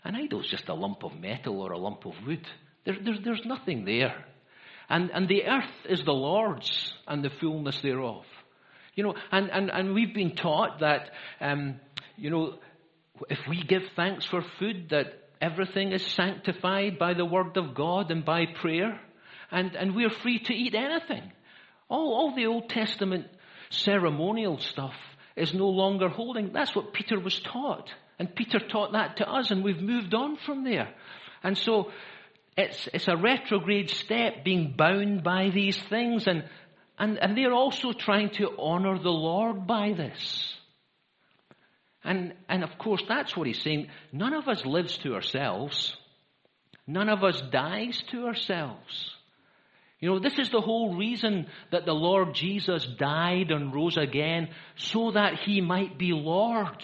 An 0.04 0.14
idol 0.14 0.40
is 0.40 0.46
just 0.46 0.68
a 0.68 0.74
lump 0.74 1.02
of 1.02 1.18
metal 1.18 1.61
or 1.61 1.72
a 1.72 1.78
lump 1.78 2.04
of 2.06 2.14
wood. 2.26 2.46
There, 2.85 2.97
there, 3.03 3.14
there's 3.23 3.45
nothing 3.45 3.85
there. 3.85 4.25
And, 4.88 5.11
and 5.11 5.29
the 5.29 5.45
earth 5.45 5.71
is 5.88 6.03
the 6.05 6.12
Lord's 6.12 6.92
and 7.07 7.25
the 7.25 7.31
fullness 7.40 7.81
thereof. 7.81 8.25
You 8.95 9.05
know, 9.05 9.14
and, 9.31 9.51
and, 9.51 9.71
and 9.71 9.95
we've 9.95 10.14
been 10.14 10.35
taught 10.35 10.81
that, 10.81 11.11
um, 11.40 11.81
you 12.16 12.31
know, 12.31 12.59
if 13.31 13.38
we 13.49 13.62
give 13.62 13.83
thanks 13.97 14.27
for 14.27 14.45
food, 14.59 14.88
that 14.90 15.07
everything 15.40 15.92
is 15.92 16.05
sanctified 16.05 16.99
by 16.99 17.14
the 17.14 17.25
word 17.25 17.57
of 17.57 17.75
God 17.75 18.11
and 18.11 18.25
by 18.25 18.47
prayer, 18.61 19.01
and, 19.51 19.75
and 19.77 19.95
we're 19.95 20.11
free 20.11 20.38
to 20.40 20.53
eat 20.53 20.75
anything. 20.75 21.33
All, 21.88 22.14
all 22.14 22.35
the 22.35 22.47
Old 22.47 22.68
Testament 22.68 23.27
ceremonial 23.71 24.59
stuff 24.59 24.95
is 25.37 25.55
no 25.55 25.68
longer 25.68 26.09
holding. 26.09 26.53
That's 26.53 26.77
what 26.77 26.92
Peter 26.92 27.18
was 27.18 27.38
taught. 27.40 27.90
And 28.18 28.35
Peter 28.35 28.61
taught 28.61 28.92
that 28.92 29.16
to 29.16 29.29
us, 29.29 29.51
and 29.51 29.64
we've 29.64 29.81
moved 29.81 30.14
on 30.14 30.37
from 30.37 30.64
there. 30.64 30.92
And 31.42 31.57
so 31.57 31.90
it's, 32.57 32.88
it's 32.93 33.09
a 33.09 33.17
retrograde 33.17 33.91
step 33.91 34.45
being 34.45 34.75
bound 34.77 35.23
by 35.23 35.51
these 35.51 35.79
things, 35.85 36.27
and, 36.27 36.45
and, 36.99 37.19
and 37.19 37.37
they're 37.37 37.53
also 37.53 37.93
trying 37.93 38.31
to 38.31 38.51
honor 38.59 38.99
the 38.99 39.11
Lord 39.11 39.67
by 39.67 39.93
this. 39.93 40.55
And, 42.05 42.35
and 42.49 42.65
of 42.65 42.79
course, 42.79 43.03
that's 43.09 43.37
what 43.37 43.47
he's 43.47 43.62
saying. 43.62 43.88
None 44.12 44.35
of 44.35 44.49
us 44.49 44.67
lives 44.67 44.99
to 44.99 45.15
ourselves. 45.15 45.97
None 46.87 47.09
of 47.09 47.23
us 47.23 47.41
dies 47.51 48.03
to 48.11 48.27
ourselves. 48.27 49.11
You 50.01 50.11
know, 50.11 50.19
this 50.19 50.38
is 50.38 50.51
the 50.51 50.61
whole 50.61 50.97
reason 50.97 51.47
that 51.71 51.87
the 51.87 51.95
Lord 51.95 52.35
Jesus 52.35 52.85
died 52.99 53.53
and 53.53 53.73
rose 53.73 53.97
again, 53.97 54.49
so 54.75 55.12
that 55.12 55.38
he 55.38 55.61
might 55.61 55.97
be 55.97 56.12
Lord 56.12 56.83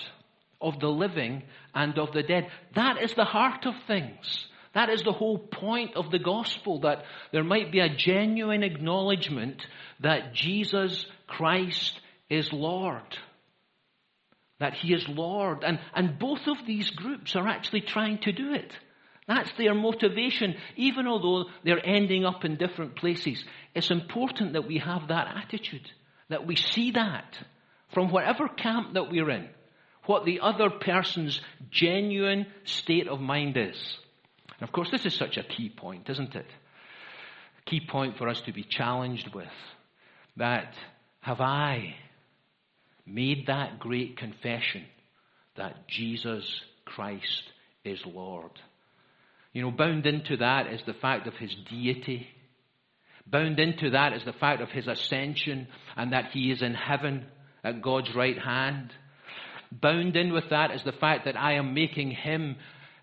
of 0.61 0.79
the 0.79 0.89
living 0.89 1.43
and 1.75 1.99
of 1.99 2.13
the 2.13 2.23
dead. 2.23 2.49
That 2.77 3.03
is 3.03 3.13
the 3.15 3.25
heart 3.25 3.67
of 3.67 3.75
things. 3.89 4.47
That 4.79 4.91
is 4.91 5.03
the 5.03 5.13
whole 5.13 5.39
point 5.39 5.97
of 5.97 6.13
the 6.13 6.21
gospel, 6.21 6.83
that 6.83 7.03
there 7.33 7.43
might 7.43 7.73
be 7.73 7.81
a 7.81 7.89
genuine 7.89 8.63
acknowledgement 8.63 9.67
that 9.99 10.33
Jesus 10.35 11.05
Christ 11.27 11.99
is 12.31 12.53
Lord. 12.53 13.19
That 14.61 14.75
He 14.75 14.95
is 14.95 15.05
Lord. 15.09 15.65
And, 15.65 15.81
and 15.97 16.17
both 16.21 16.47
of 16.47 16.65
these 16.65 16.91
groups 16.91 17.35
are 17.35 17.49
actually 17.49 17.81
trying 17.81 18.19
to 18.19 18.31
do 18.31 18.53
it. 18.53 18.71
That's 19.27 19.51
their 19.59 19.75
motivation, 19.75 20.55
even 20.77 21.09
although 21.09 21.51
they're 21.65 21.85
ending 21.85 22.25
up 22.25 22.45
in 22.45 22.55
different 22.55 22.95
places. 22.95 23.45
It's 23.75 23.91
important 23.91 24.53
that 24.53 24.69
we 24.69 24.79
have 24.79 25.09
that 25.09 25.27
attitude, 25.43 25.91
that 26.29 26.47
we 26.47 26.55
see 26.55 26.93
that 26.93 27.37
from 27.95 28.13
whatever 28.13 28.47
camp 28.47 28.95
that 28.95 29.11
we're 29.11 29.31
in, 29.31 29.49
what 30.07 30.25
the 30.25 30.39
other 30.39 30.71
person's 30.71 31.41
genuine 31.69 32.47
state 32.63 33.09
of 33.09 33.19
mind 33.19 33.57
is. 33.57 33.99
And 34.61 34.69
of 34.69 34.73
course, 34.73 34.91
this 34.91 35.07
is 35.07 35.15
such 35.15 35.37
a 35.37 35.43
key 35.43 35.69
point, 35.69 36.09
isn't 36.09 36.35
it? 36.35 36.47
A 36.47 37.71
key 37.71 37.81
point 37.87 38.17
for 38.19 38.29
us 38.29 38.41
to 38.43 38.53
be 38.53 38.65
challenged 38.65 39.35
with. 39.35 39.47
That 40.37 40.75
have 41.21 41.41
I 41.41 41.95
made 43.07 43.47
that 43.47 43.79
great 43.79 44.17
confession 44.17 44.85
that 45.57 45.89
Jesus 45.89 46.45
Christ 46.85 47.43
is 47.85 48.01
Lord? 48.07 48.53
You 49.53 49.63
know, 49.63 49.71
bound 49.71 50.07
into 50.07 50.37
that 50.39 50.67
is 50.67 50.83
the 50.87 50.95
fact 50.95 51.27
of 51.27 51.35
his 51.35 51.55
deity. 51.71 52.29
Bound 53.27 53.59
into 53.59 53.91
that 53.91 54.13
is 54.13 54.25
the 54.25 54.33
fact 54.33 54.63
of 54.63 54.71
his 54.71 54.87
ascension 54.87 55.69
and 55.97 56.13
that 56.13 56.31
he 56.33 56.51
is 56.51 56.63
in 56.63 56.75
heaven 56.75 57.27
at 57.65 57.83
God's 57.83 58.15
right 58.15 58.39
hand. 58.39 58.93
Bound 59.71 60.17
in 60.17 60.33
with 60.33 60.51
that 60.51 60.71
is 60.71 60.83
the 60.83 60.93
fact 60.93 61.27
that 61.27 61.37
I 61.37 61.55
am 61.55 61.75
making 61.75 62.11
him 62.11 62.57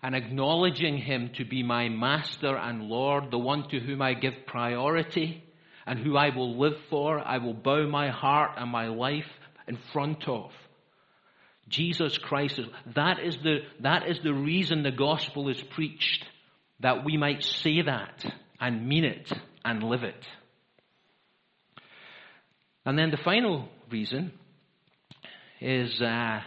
and 0.06 0.14
acknowledging 0.14 0.98
him 0.98 1.30
to 1.34 1.44
be 1.44 1.64
my 1.64 1.88
master 1.88 2.56
and 2.56 2.84
Lord, 2.84 3.32
the 3.32 3.38
one 3.38 3.68
to 3.70 3.80
whom 3.80 4.00
I 4.00 4.14
give 4.14 4.46
priority 4.46 5.42
and 5.84 5.98
who 5.98 6.16
I 6.16 6.28
will 6.28 6.60
live 6.60 6.76
for, 6.88 7.18
I 7.18 7.38
will 7.38 7.54
bow 7.54 7.88
my 7.88 8.10
heart 8.10 8.52
and 8.56 8.70
my 8.70 8.86
life 8.86 9.26
in 9.66 9.76
front 9.92 10.28
of. 10.28 10.52
Jesus 11.68 12.18
Christ, 12.18 12.60
that 12.94 13.18
is 13.18 13.36
the, 13.38 13.62
that 13.80 14.06
is 14.06 14.20
the 14.22 14.32
reason 14.32 14.84
the 14.84 14.92
gospel 14.92 15.48
is 15.48 15.60
preached, 15.60 16.24
that 16.78 17.04
we 17.04 17.16
might 17.16 17.42
say 17.42 17.82
that 17.82 18.24
and 18.60 18.86
mean 18.86 19.04
it 19.04 19.32
and 19.64 19.82
live 19.82 20.04
it. 20.04 20.24
And 22.84 22.96
then 22.96 23.10
the 23.10 23.16
final 23.16 23.68
reason 23.90 24.30
is 25.60 26.00
uh, 26.00 26.42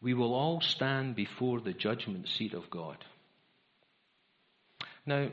we 0.00 0.14
will 0.14 0.34
all 0.34 0.60
stand 0.60 1.16
before 1.16 1.60
the 1.60 1.72
judgment 1.72 2.28
seat 2.28 2.54
of 2.54 2.70
God. 2.70 2.96
Now, 5.04 5.28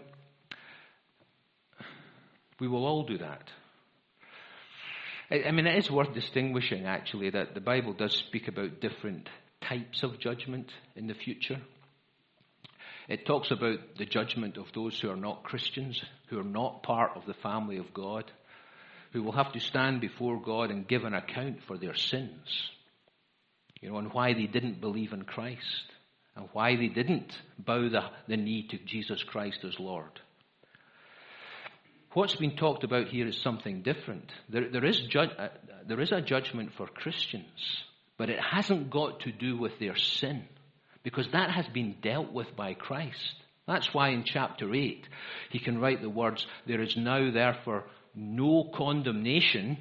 we 2.60 2.68
will 2.68 2.86
all 2.86 3.04
do 3.04 3.18
that. 3.20 3.50
I 5.30 5.52
mean, 5.52 5.68
it 5.68 5.78
is 5.78 5.92
worth 5.92 6.14
distinguishing, 6.14 6.86
actually, 6.86 7.32
that 7.32 7.54
the 7.54 7.62
Bible 7.62 7.94
does 7.94 8.16
speak 8.16 8.48
about 8.48 8.80
different 8.80 9.28
types 9.62 10.04
of 10.04 10.20
judgment 10.20 10.72
in 10.96 11.08
the 11.08 11.16
future. 11.16 11.60
It 13.08 13.26
talks 13.26 13.52
about 13.52 13.80
the 13.98 14.06
judgment 14.06 14.58
of 14.58 14.68
those 14.74 15.00
who 15.00 15.10
are 15.10 15.16
not 15.16 15.44
Christians, 15.44 16.02
who 16.28 16.40
are 16.40 16.44
not 16.44 16.84
part 16.84 17.12
of 17.16 17.26
the 17.26 17.34
family 17.34 17.78
of 17.78 17.94
God, 17.94 18.32
who 19.14 19.24
will 19.24 19.32
have 19.32 19.54
to 19.54 19.60
stand 19.60 20.02
before 20.02 20.40
God 20.42 20.72
and 20.72 20.88
give 20.88 21.04
an 21.04 21.14
account 21.14 21.58
for 21.68 21.78
their 21.78 21.96
sins 21.96 22.70
you 23.86 23.92
know, 23.92 24.10
why 24.12 24.34
they 24.34 24.48
didn't 24.48 24.82
believe 24.82 25.14
in 25.14 25.26
Christ 25.26 25.92
and 26.36 26.50
why 26.54 26.76
they 26.76 26.88
didn't 26.88 27.32
bow 27.60 27.88
the, 27.88 28.02
the 28.28 28.36
knee 28.36 28.68
to 28.70 28.80
Jesus 28.80 29.22
Christ 29.22 29.60
as 29.64 29.80
Lord. 29.80 30.10
What's 32.14 32.36
been 32.36 32.56
talked 32.56 32.84
about 32.84 33.10
here 33.10 33.28
is 33.28 33.40
something 33.42 33.84
different. 33.84 34.32
There, 34.50 34.70
there, 34.72 34.86
is 34.86 35.00
ju- 35.02 35.20
uh, 35.20 35.50
there 35.88 36.02
is 36.02 36.12
a 36.12 36.22
judgment 36.22 36.72
for 36.76 36.88
Christians, 36.88 37.46
but 38.18 38.32
it 38.32 38.40
hasn't 38.40 38.90
got 38.90 39.20
to 39.22 39.32
do 39.32 39.56
with 39.56 39.78
their 39.80 39.96
sin 39.96 40.46
because 41.04 41.28
that 41.34 41.52
has 41.52 41.68
been 41.68 41.98
dealt 42.02 42.32
with 42.34 42.56
by 42.56 42.74
Christ. 42.74 43.36
That's 43.68 43.94
why 43.94 44.10
in 44.10 44.24
chapter 44.24 44.74
8 44.74 45.08
he 45.52 45.60
can 45.60 45.78
write 45.78 46.02
the 46.02 46.10
words, 46.10 46.48
There 46.66 46.82
is 46.82 46.98
now 46.98 47.32
therefore 47.32 47.84
no 48.16 48.72
condemnation 48.76 49.78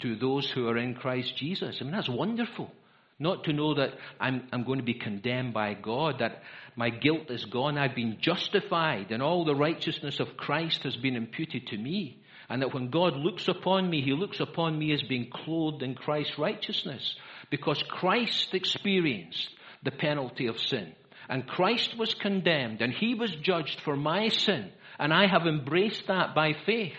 to 0.00 0.16
those 0.16 0.50
who 0.50 0.66
are 0.68 0.78
in 0.78 0.94
Christ 0.94 1.36
Jesus. 1.36 1.76
I 1.78 1.84
mean, 1.84 1.92
that's 1.92 2.08
wonderful. 2.08 2.70
Not 3.18 3.44
to 3.44 3.52
know 3.52 3.74
that 3.74 3.90
I'm, 4.18 4.48
I'm 4.52 4.64
going 4.64 4.78
to 4.78 4.84
be 4.84 4.94
condemned 4.94 5.54
by 5.54 5.74
God, 5.74 6.18
that 6.18 6.42
my 6.76 6.90
guilt 6.90 7.30
is 7.30 7.44
gone, 7.44 7.78
I've 7.78 7.94
been 7.94 8.18
justified, 8.20 9.12
and 9.12 9.22
all 9.22 9.44
the 9.44 9.54
righteousness 9.54 10.18
of 10.18 10.36
Christ 10.36 10.82
has 10.82 10.96
been 10.96 11.14
imputed 11.14 11.68
to 11.68 11.78
me. 11.78 12.20
And 12.48 12.60
that 12.60 12.74
when 12.74 12.90
God 12.90 13.14
looks 13.16 13.48
upon 13.48 13.88
me, 13.88 14.02
He 14.02 14.12
looks 14.12 14.40
upon 14.40 14.78
me 14.78 14.92
as 14.92 15.02
being 15.02 15.30
clothed 15.30 15.82
in 15.82 15.94
Christ's 15.94 16.38
righteousness. 16.38 17.14
Because 17.50 17.82
Christ 17.84 18.52
experienced 18.52 19.48
the 19.82 19.92
penalty 19.92 20.46
of 20.48 20.58
sin. 20.58 20.92
And 21.28 21.46
Christ 21.46 21.96
was 21.96 22.12
condemned, 22.14 22.82
and 22.82 22.92
He 22.92 23.14
was 23.14 23.34
judged 23.36 23.80
for 23.80 23.96
my 23.96 24.28
sin. 24.28 24.70
And 24.98 25.12
I 25.12 25.26
have 25.26 25.46
embraced 25.46 26.08
that 26.08 26.34
by 26.34 26.54
faith. 26.66 26.92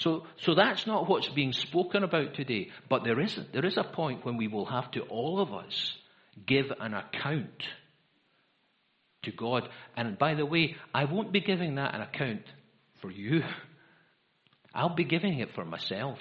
So, 0.00 0.26
so 0.38 0.54
that's 0.54 0.86
not 0.86 1.08
what's 1.08 1.28
being 1.28 1.52
spoken 1.52 2.04
about 2.04 2.34
today. 2.34 2.70
But 2.88 3.04
there 3.04 3.20
is, 3.20 3.38
there 3.52 3.66
is 3.66 3.76
a 3.76 3.84
point 3.84 4.24
when 4.24 4.36
we 4.36 4.48
will 4.48 4.64
have 4.64 4.90
to, 4.92 5.02
all 5.02 5.40
of 5.40 5.52
us, 5.52 5.92
give 6.46 6.66
an 6.80 6.94
account 6.94 7.62
to 9.24 9.30
God. 9.30 9.68
And 9.96 10.18
by 10.18 10.34
the 10.34 10.46
way, 10.46 10.76
I 10.94 11.04
won't 11.04 11.32
be 11.32 11.40
giving 11.40 11.74
that 11.74 11.94
an 11.94 12.00
account 12.00 12.42
for 13.02 13.10
you. 13.10 13.42
I'll 14.74 14.94
be 14.94 15.04
giving 15.04 15.38
it 15.38 15.54
for 15.54 15.66
myself. 15.66 16.18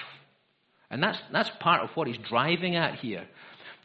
And 0.91 1.01
that's, 1.01 1.19
that's 1.31 1.51
part 1.61 1.83
of 1.83 1.95
what 1.95 2.07
he's 2.07 2.17
driving 2.17 2.75
at 2.75 2.99
here. 2.99 3.27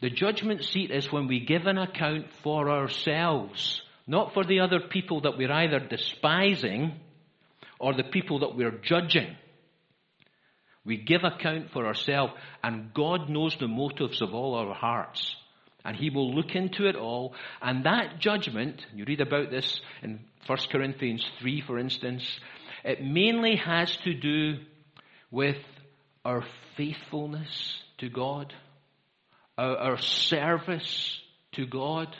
The 0.01 0.09
judgment 0.09 0.65
seat 0.65 0.91
is 0.91 1.09
when 1.09 1.27
we 1.27 1.39
give 1.39 1.67
an 1.67 1.77
account 1.77 2.25
for 2.43 2.69
ourselves, 2.69 3.81
not 4.07 4.33
for 4.33 4.43
the 4.43 4.59
other 4.59 4.81
people 4.89 5.21
that 5.21 5.37
we're 5.37 5.51
either 5.51 5.79
despising 5.79 6.99
or 7.79 7.93
the 7.93 8.03
people 8.03 8.39
that 8.39 8.57
we're 8.57 8.77
judging. 8.83 9.37
We 10.85 10.97
give 10.97 11.23
account 11.23 11.71
for 11.71 11.87
ourselves, 11.87 12.33
and 12.63 12.93
God 12.93 13.27
knows 13.29 13.57
the 13.59 13.67
motives 13.67 14.21
of 14.21 14.35
all 14.35 14.53
our 14.53 14.73
hearts. 14.73 15.35
And 15.83 15.95
He 15.97 16.11
will 16.11 16.33
look 16.33 16.55
into 16.55 16.87
it 16.87 16.95
all. 16.95 17.33
And 17.61 17.85
that 17.85 18.19
judgment, 18.19 18.85
you 18.93 19.03
read 19.05 19.21
about 19.21 19.49
this 19.49 19.81
in 20.03 20.19
1 20.45 20.57
Corinthians 20.71 21.25
3, 21.39 21.61
for 21.61 21.79
instance, 21.79 22.39
it 22.83 23.03
mainly 23.03 23.55
has 23.55 23.95
to 23.97 24.13
do 24.13 24.59
with 25.31 25.57
our 26.23 26.43
faithfulness 26.77 27.77
to 27.97 28.09
God, 28.09 28.53
our, 29.57 29.77
our 29.77 29.97
service 29.97 31.19
to 31.53 31.65
God, 31.65 32.15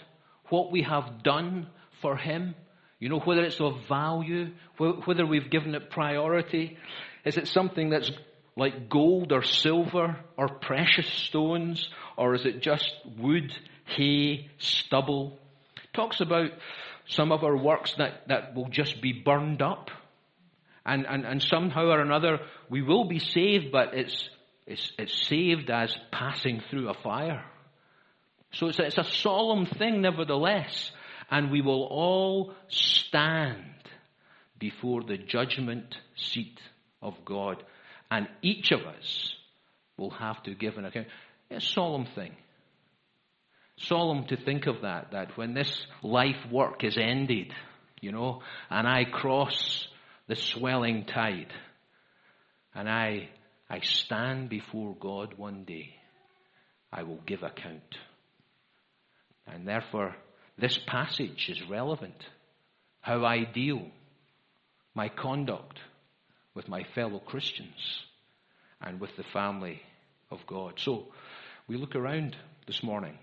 what 0.50 0.72
we 0.72 0.82
have 0.82 1.24
done 1.24 1.68
for 2.02 2.18
Him. 2.18 2.56
You 3.00 3.10
know, 3.10 3.20
whether 3.20 3.44
it's 3.44 3.60
of 3.60 3.88
value, 3.88 4.52
whether 4.78 5.26
we've 5.26 5.52
given 5.52 5.76
it 5.76 5.92
priority. 5.92 6.78
Is 7.26 7.38
it 7.38 7.48
something 7.48 7.90
that's 7.90 8.10
like 8.56 8.90
gold 8.90 9.32
or 9.32 9.44
silver 9.44 10.18
or 10.38 10.48
precious 10.48 11.08
stones? 11.08 11.90
Or 12.18 12.36
is 12.36 12.46
it 12.46 12.62
just 12.62 12.90
wood, 13.18 13.54
hay, 13.86 14.50
stubble? 14.58 15.38
Talks 15.94 16.22
about 16.22 16.52
some 17.08 17.32
of 17.32 17.44
our 17.44 17.58
works 17.58 17.94
that, 17.98 18.28
that 18.28 18.56
will 18.56 18.70
just 18.70 19.02
be 19.02 19.14
burned 19.14 19.62
up. 19.62 19.92
And, 20.86 21.06
and, 21.08 21.26
and 21.26 21.42
somehow 21.42 21.88
or 21.88 22.02
another 22.02 22.40
we 22.70 22.82
will 22.82 23.06
be 23.06 23.20
saved, 23.20 23.72
but 23.72 23.94
it's, 23.94 24.30
it's, 24.66 24.92
it's 24.98 25.28
saved 25.28 25.70
as 25.70 25.96
passing 26.12 26.62
through 26.70 26.90
a 26.90 26.94
fire. 26.94 27.44
So 28.54 28.68
it's 28.68 28.80
a, 28.80 28.84
it's 28.84 28.98
a 28.98 29.04
solemn 29.04 29.66
thing 29.66 30.02
nevertheless. 30.02 30.92
And 31.30 31.52
we 31.52 31.62
will 31.62 31.84
all 31.86 32.54
stand 32.68 33.64
before 34.60 35.04
the 35.04 35.18
judgment 35.18 35.98
seat 36.16 36.60
of 37.02 37.26
God. 37.26 37.64
And 38.10 38.28
each 38.42 38.72
of 38.72 38.82
us 38.82 39.34
will 39.98 40.12
have 40.12 40.44
to 40.44 40.54
give 40.54 40.78
an 40.78 40.86
account. 40.86 41.08
It's 41.50 41.66
a 41.66 41.70
solemn 41.70 42.08
thing. 42.16 42.36
Solemn 43.78 44.26
to 44.28 44.38
think 44.38 44.68
of 44.68 44.82
that, 44.84 45.12
that 45.12 45.38
when 45.38 45.54
this 45.54 45.86
life 46.02 46.50
work 46.50 46.84
is 46.84 46.98
ended, 46.98 47.52
you 48.02 48.12
know, 48.12 48.42
and 48.70 48.88
I 48.88 49.06
cross 49.06 49.88
the 50.28 50.36
swelling 50.36 51.06
tide, 51.06 51.52
and 52.74 52.90
I, 52.90 53.30
I 53.70 53.80
stand 53.82 54.50
before 54.50 54.96
God 55.00 55.34
one 55.38 55.66
day, 55.66 55.90
I 56.92 57.04
will 57.04 57.20
give 57.26 57.44
account. 57.44 57.98
And 59.48 59.68
therefore, 59.68 60.16
this 60.58 60.80
passage 60.88 61.50
is 61.50 61.70
relevant. 61.70 62.16
How 63.02 63.26
I 63.26 63.44
deal, 63.44 63.88
my 64.94 65.10
conduct, 65.10 65.80
with 66.56 66.68
my 66.68 66.84
fellow 66.96 67.20
Christians 67.20 68.04
and 68.82 69.00
with 69.00 69.16
the 69.18 69.26
family 69.34 69.82
of 70.32 70.40
God. 70.48 70.76
So 70.78 71.08
we 71.68 71.78
look 71.78 71.96
around 71.96 72.36
this 72.66 72.82
morning, 72.82 73.18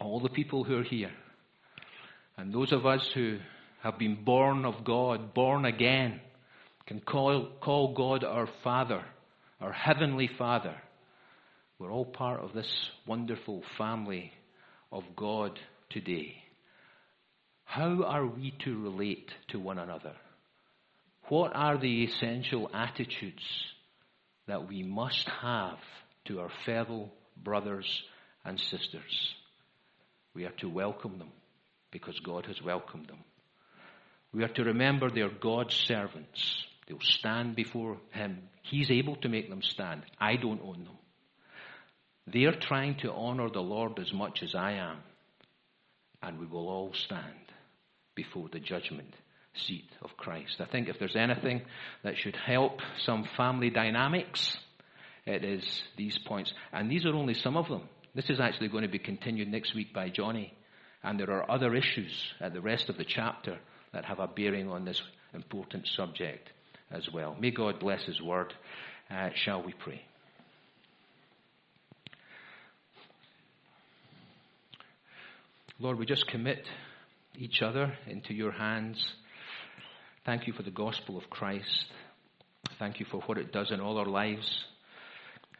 all 0.00 0.20
the 0.20 0.30
people 0.30 0.64
who 0.64 0.78
are 0.78 0.82
here, 0.82 1.12
and 2.36 2.52
those 2.52 2.72
of 2.72 2.86
us 2.86 3.06
who 3.14 3.38
have 3.82 3.98
been 3.98 4.24
born 4.24 4.64
of 4.64 4.84
God, 4.84 5.34
born 5.34 5.64
again, 5.64 6.20
can 6.86 7.00
call, 7.00 7.48
call 7.60 7.94
God 7.94 8.24
our 8.24 8.48
Father, 8.64 9.02
our 9.60 9.72
Heavenly 9.72 10.28
Father. 10.38 10.74
We're 11.78 11.92
all 11.92 12.04
part 12.04 12.40
of 12.40 12.52
this 12.54 12.90
wonderful 13.06 13.62
family 13.76 14.32
of 14.90 15.04
God 15.14 15.58
today. 15.90 16.36
How 17.64 18.04
are 18.04 18.26
we 18.26 18.54
to 18.64 18.82
relate 18.82 19.30
to 19.48 19.58
one 19.58 19.78
another? 19.78 20.14
What 21.28 21.56
are 21.56 21.76
the 21.76 22.04
essential 22.04 22.70
attitudes 22.72 23.44
that 24.46 24.68
we 24.68 24.84
must 24.84 25.28
have 25.42 25.78
to 26.26 26.40
our 26.40 26.50
fellow 26.64 27.10
brothers 27.36 28.02
and 28.44 28.60
sisters? 28.60 29.34
We 30.34 30.44
are 30.44 30.54
to 30.58 30.68
welcome 30.68 31.18
them 31.18 31.32
because 31.90 32.18
God 32.20 32.46
has 32.46 32.62
welcomed 32.62 33.08
them. 33.08 33.24
We 34.32 34.44
are 34.44 34.48
to 34.54 34.64
remember 34.64 35.10
they 35.10 35.22
are 35.22 35.30
God's 35.30 35.74
servants. 35.74 36.64
They'll 36.86 36.98
stand 37.00 37.56
before 37.56 37.96
Him. 38.12 38.48
He's 38.62 38.90
able 38.90 39.16
to 39.16 39.28
make 39.28 39.48
them 39.48 39.62
stand. 39.62 40.02
I 40.20 40.36
don't 40.36 40.60
own 40.62 40.84
them. 40.84 40.98
They 42.28 42.44
are 42.44 42.54
trying 42.54 42.98
to 42.98 43.12
honor 43.12 43.48
the 43.50 43.62
Lord 43.62 43.98
as 43.98 44.12
much 44.12 44.42
as 44.42 44.54
I 44.54 44.72
am. 44.72 44.98
And 46.22 46.38
we 46.38 46.46
will 46.46 46.68
all 46.68 46.92
stand 46.94 47.34
before 48.14 48.48
the 48.48 48.60
judgment 48.60 49.14
seat 49.66 49.88
of 50.02 50.16
Christ. 50.16 50.60
I 50.60 50.66
think 50.66 50.88
if 50.88 50.98
there's 50.98 51.16
anything 51.16 51.62
that 52.02 52.16
should 52.16 52.36
help 52.36 52.80
some 53.04 53.28
family 53.36 53.70
dynamics, 53.70 54.56
it 55.24 55.44
is 55.44 55.82
these 55.96 56.18
points. 56.18 56.52
And 56.72 56.90
these 56.90 57.04
are 57.04 57.14
only 57.14 57.34
some 57.34 57.56
of 57.56 57.68
them. 57.68 57.88
This 58.14 58.30
is 58.30 58.40
actually 58.40 58.68
going 58.68 58.82
to 58.82 58.88
be 58.88 58.98
continued 58.98 59.48
next 59.48 59.74
week 59.74 59.92
by 59.92 60.08
Johnny. 60.08 60.54
And 61.02 61.20
there 61.20 61.30
are 61.30 61.50
other 61.50 61.74
issues 61.74 62.32
at 62.40 62.52
the 62.52 62.60
rest 62.60 62.88
of 62.88 62.96
the 62.96 63.04
chapter 63.04 63.58
that 63.92 64.04
have 64.04 64.18
a 64.18 64.26
bearing 64.26 64.68
on 64.68 64.84
this 64.84 65.00
important 65.34 65.86
subject 65.86 66.50
as 66.90 67.08
well. 67.12 67.36
May 67.38 67.50
God 67.50 67.80
bless 67.80 68.04
His 68.04 68.20
word. 68.20 68.54
Uh, 69.10 69.30
shall 69.34 69.62
we 69.62 69.72
pray? 69.72 70.02
Lord, 75.78 75.98
we 75.98 76.06
just 76.06 76.26
commit 76.26 76.64
each 77.38 77.60
other 77.60 77.92
into 78.06 78.32
your 78.32 78.52
hands. 78.52 79.12
Thank 80.26 80.48
you 80.48 80.52
for 80.54 80.64
the 80.64 80.72
gospel 80.72 81.16
of 81.16 81.30
Christ. 81.30 81.86
Thank 82.80 82.98
you 82.98 83.06
for 83.08 83.20
what 83.26 83.38
it 83.38 83.52
does 83.52 83.70
in 83.70 83.80
all 83.80 83.96
our 83.96 84.06
lives. 84.06 84.64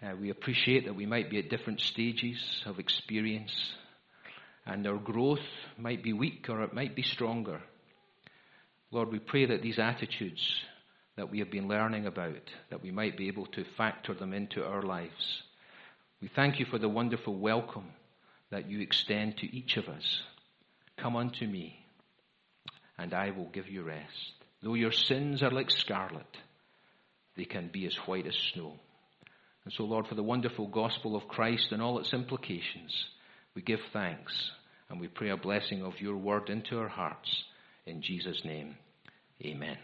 Uh, 0.02 0.16
we 0.20 0.31
appreciate 0.31 0.87
that 0.87 0.96
we 0.96 1.07
might 1.07 1.31
be 1.31 1.38
at 1.38 1.48
different 1.48 1.81
stages 1.81 2.64
of 2.66 2.81
experience, 2.81 3.52
and 4.66 4.85
our 4.88 4.96
growth 4.96 5.46
might 5.79 6.02
be 6.02 6.12
weak 6.12 6.48
or 6.48 6.64
it 6.64 6.74
might 6.74 6.96
be 6.96 7.05
stronger. 7.05 7.61
Lord, 8.90 9.12
we 9.12 9.20
pray 9.20 9.46
that 9.46 9.62
these 9.62 9.79
attitudes 9.79 10.57
that 11.14 11.31
we 11.31 11.38
have 11.38 11.50
been 11.52 11.68
learning 11.68 12.07
about, 12.07 12.50
that 12.70 12.83
we 12.83 12.90
might 12.90 13.16
be 13.16 13.29
able 13.29 13.46
to 13.46 13.64
factor 13.76 14.14
them 14.14 14.33
into 14.33 14.66
our 14.66 14.83
lives. 14.83 15.42
We 16.20 16.29
thank 16.35 16.59
you 16.59 16.66
for 16.66 16.81
the 16.81 16.88
wonderful 16.88 17.37
welcome 17.37 17.92
that 18.50 18.68
you 18.68 18.81
extend 18.81 19.37
to 19.37 19.57
each 19.57 19.76
of 19.76 19.88
us. 19.88 20.22
Come 20.96 21.14
unto 21.14 21.46
me, 21.46 21.76
and 22.98 23.14
I 23.14 23.31
will 23.31 23.48
give 23.52 23.68
you 23.68 23.85
rest. 23.85 24.36
Though 24.62 24.75
your 24.75 24.92
sins 24.92 25.42
are 25.42 25.51
like 25.51 25.71
scarlet, 25.71 26.37
they 27.37 27.45
can 27.45 27.69
be 27.69 27.87
as 27.87 27.95
white 28.07 28.27
as 28.27 28.37
snow. 28.53 28.75
And 29.64 29.73
so, 29.73 29.85
Lord, 29.85 30.07
for 30.07 30.14
the 30.14 30.23
wonderful 30.23 30.69
gospel 30.69 31.16
of 31.16 31.29
Christ 31.29 31.73
and 31.73 31.83
all 31.83 31.99
its 31.99 32.12
implications, 32.12 33.07
we 33.55 33.62
give 33.62 33.81
thanks 33.92 34.51
and 34.88 35.01
we 35.01 35.09
pray 35.09 35.31
a 35.31 35.37
blessing 35.37 35.83
of 35.83 36.01
your 36.01 36.16
word 36.16 36.49
into 36.49 36.79
our 36.79 36.88
hearts. 36.88 37.45
In 37.85 38.03
Jesus' 38.03 38.45
name, 38.45 38.77
amen. 39.45 39.77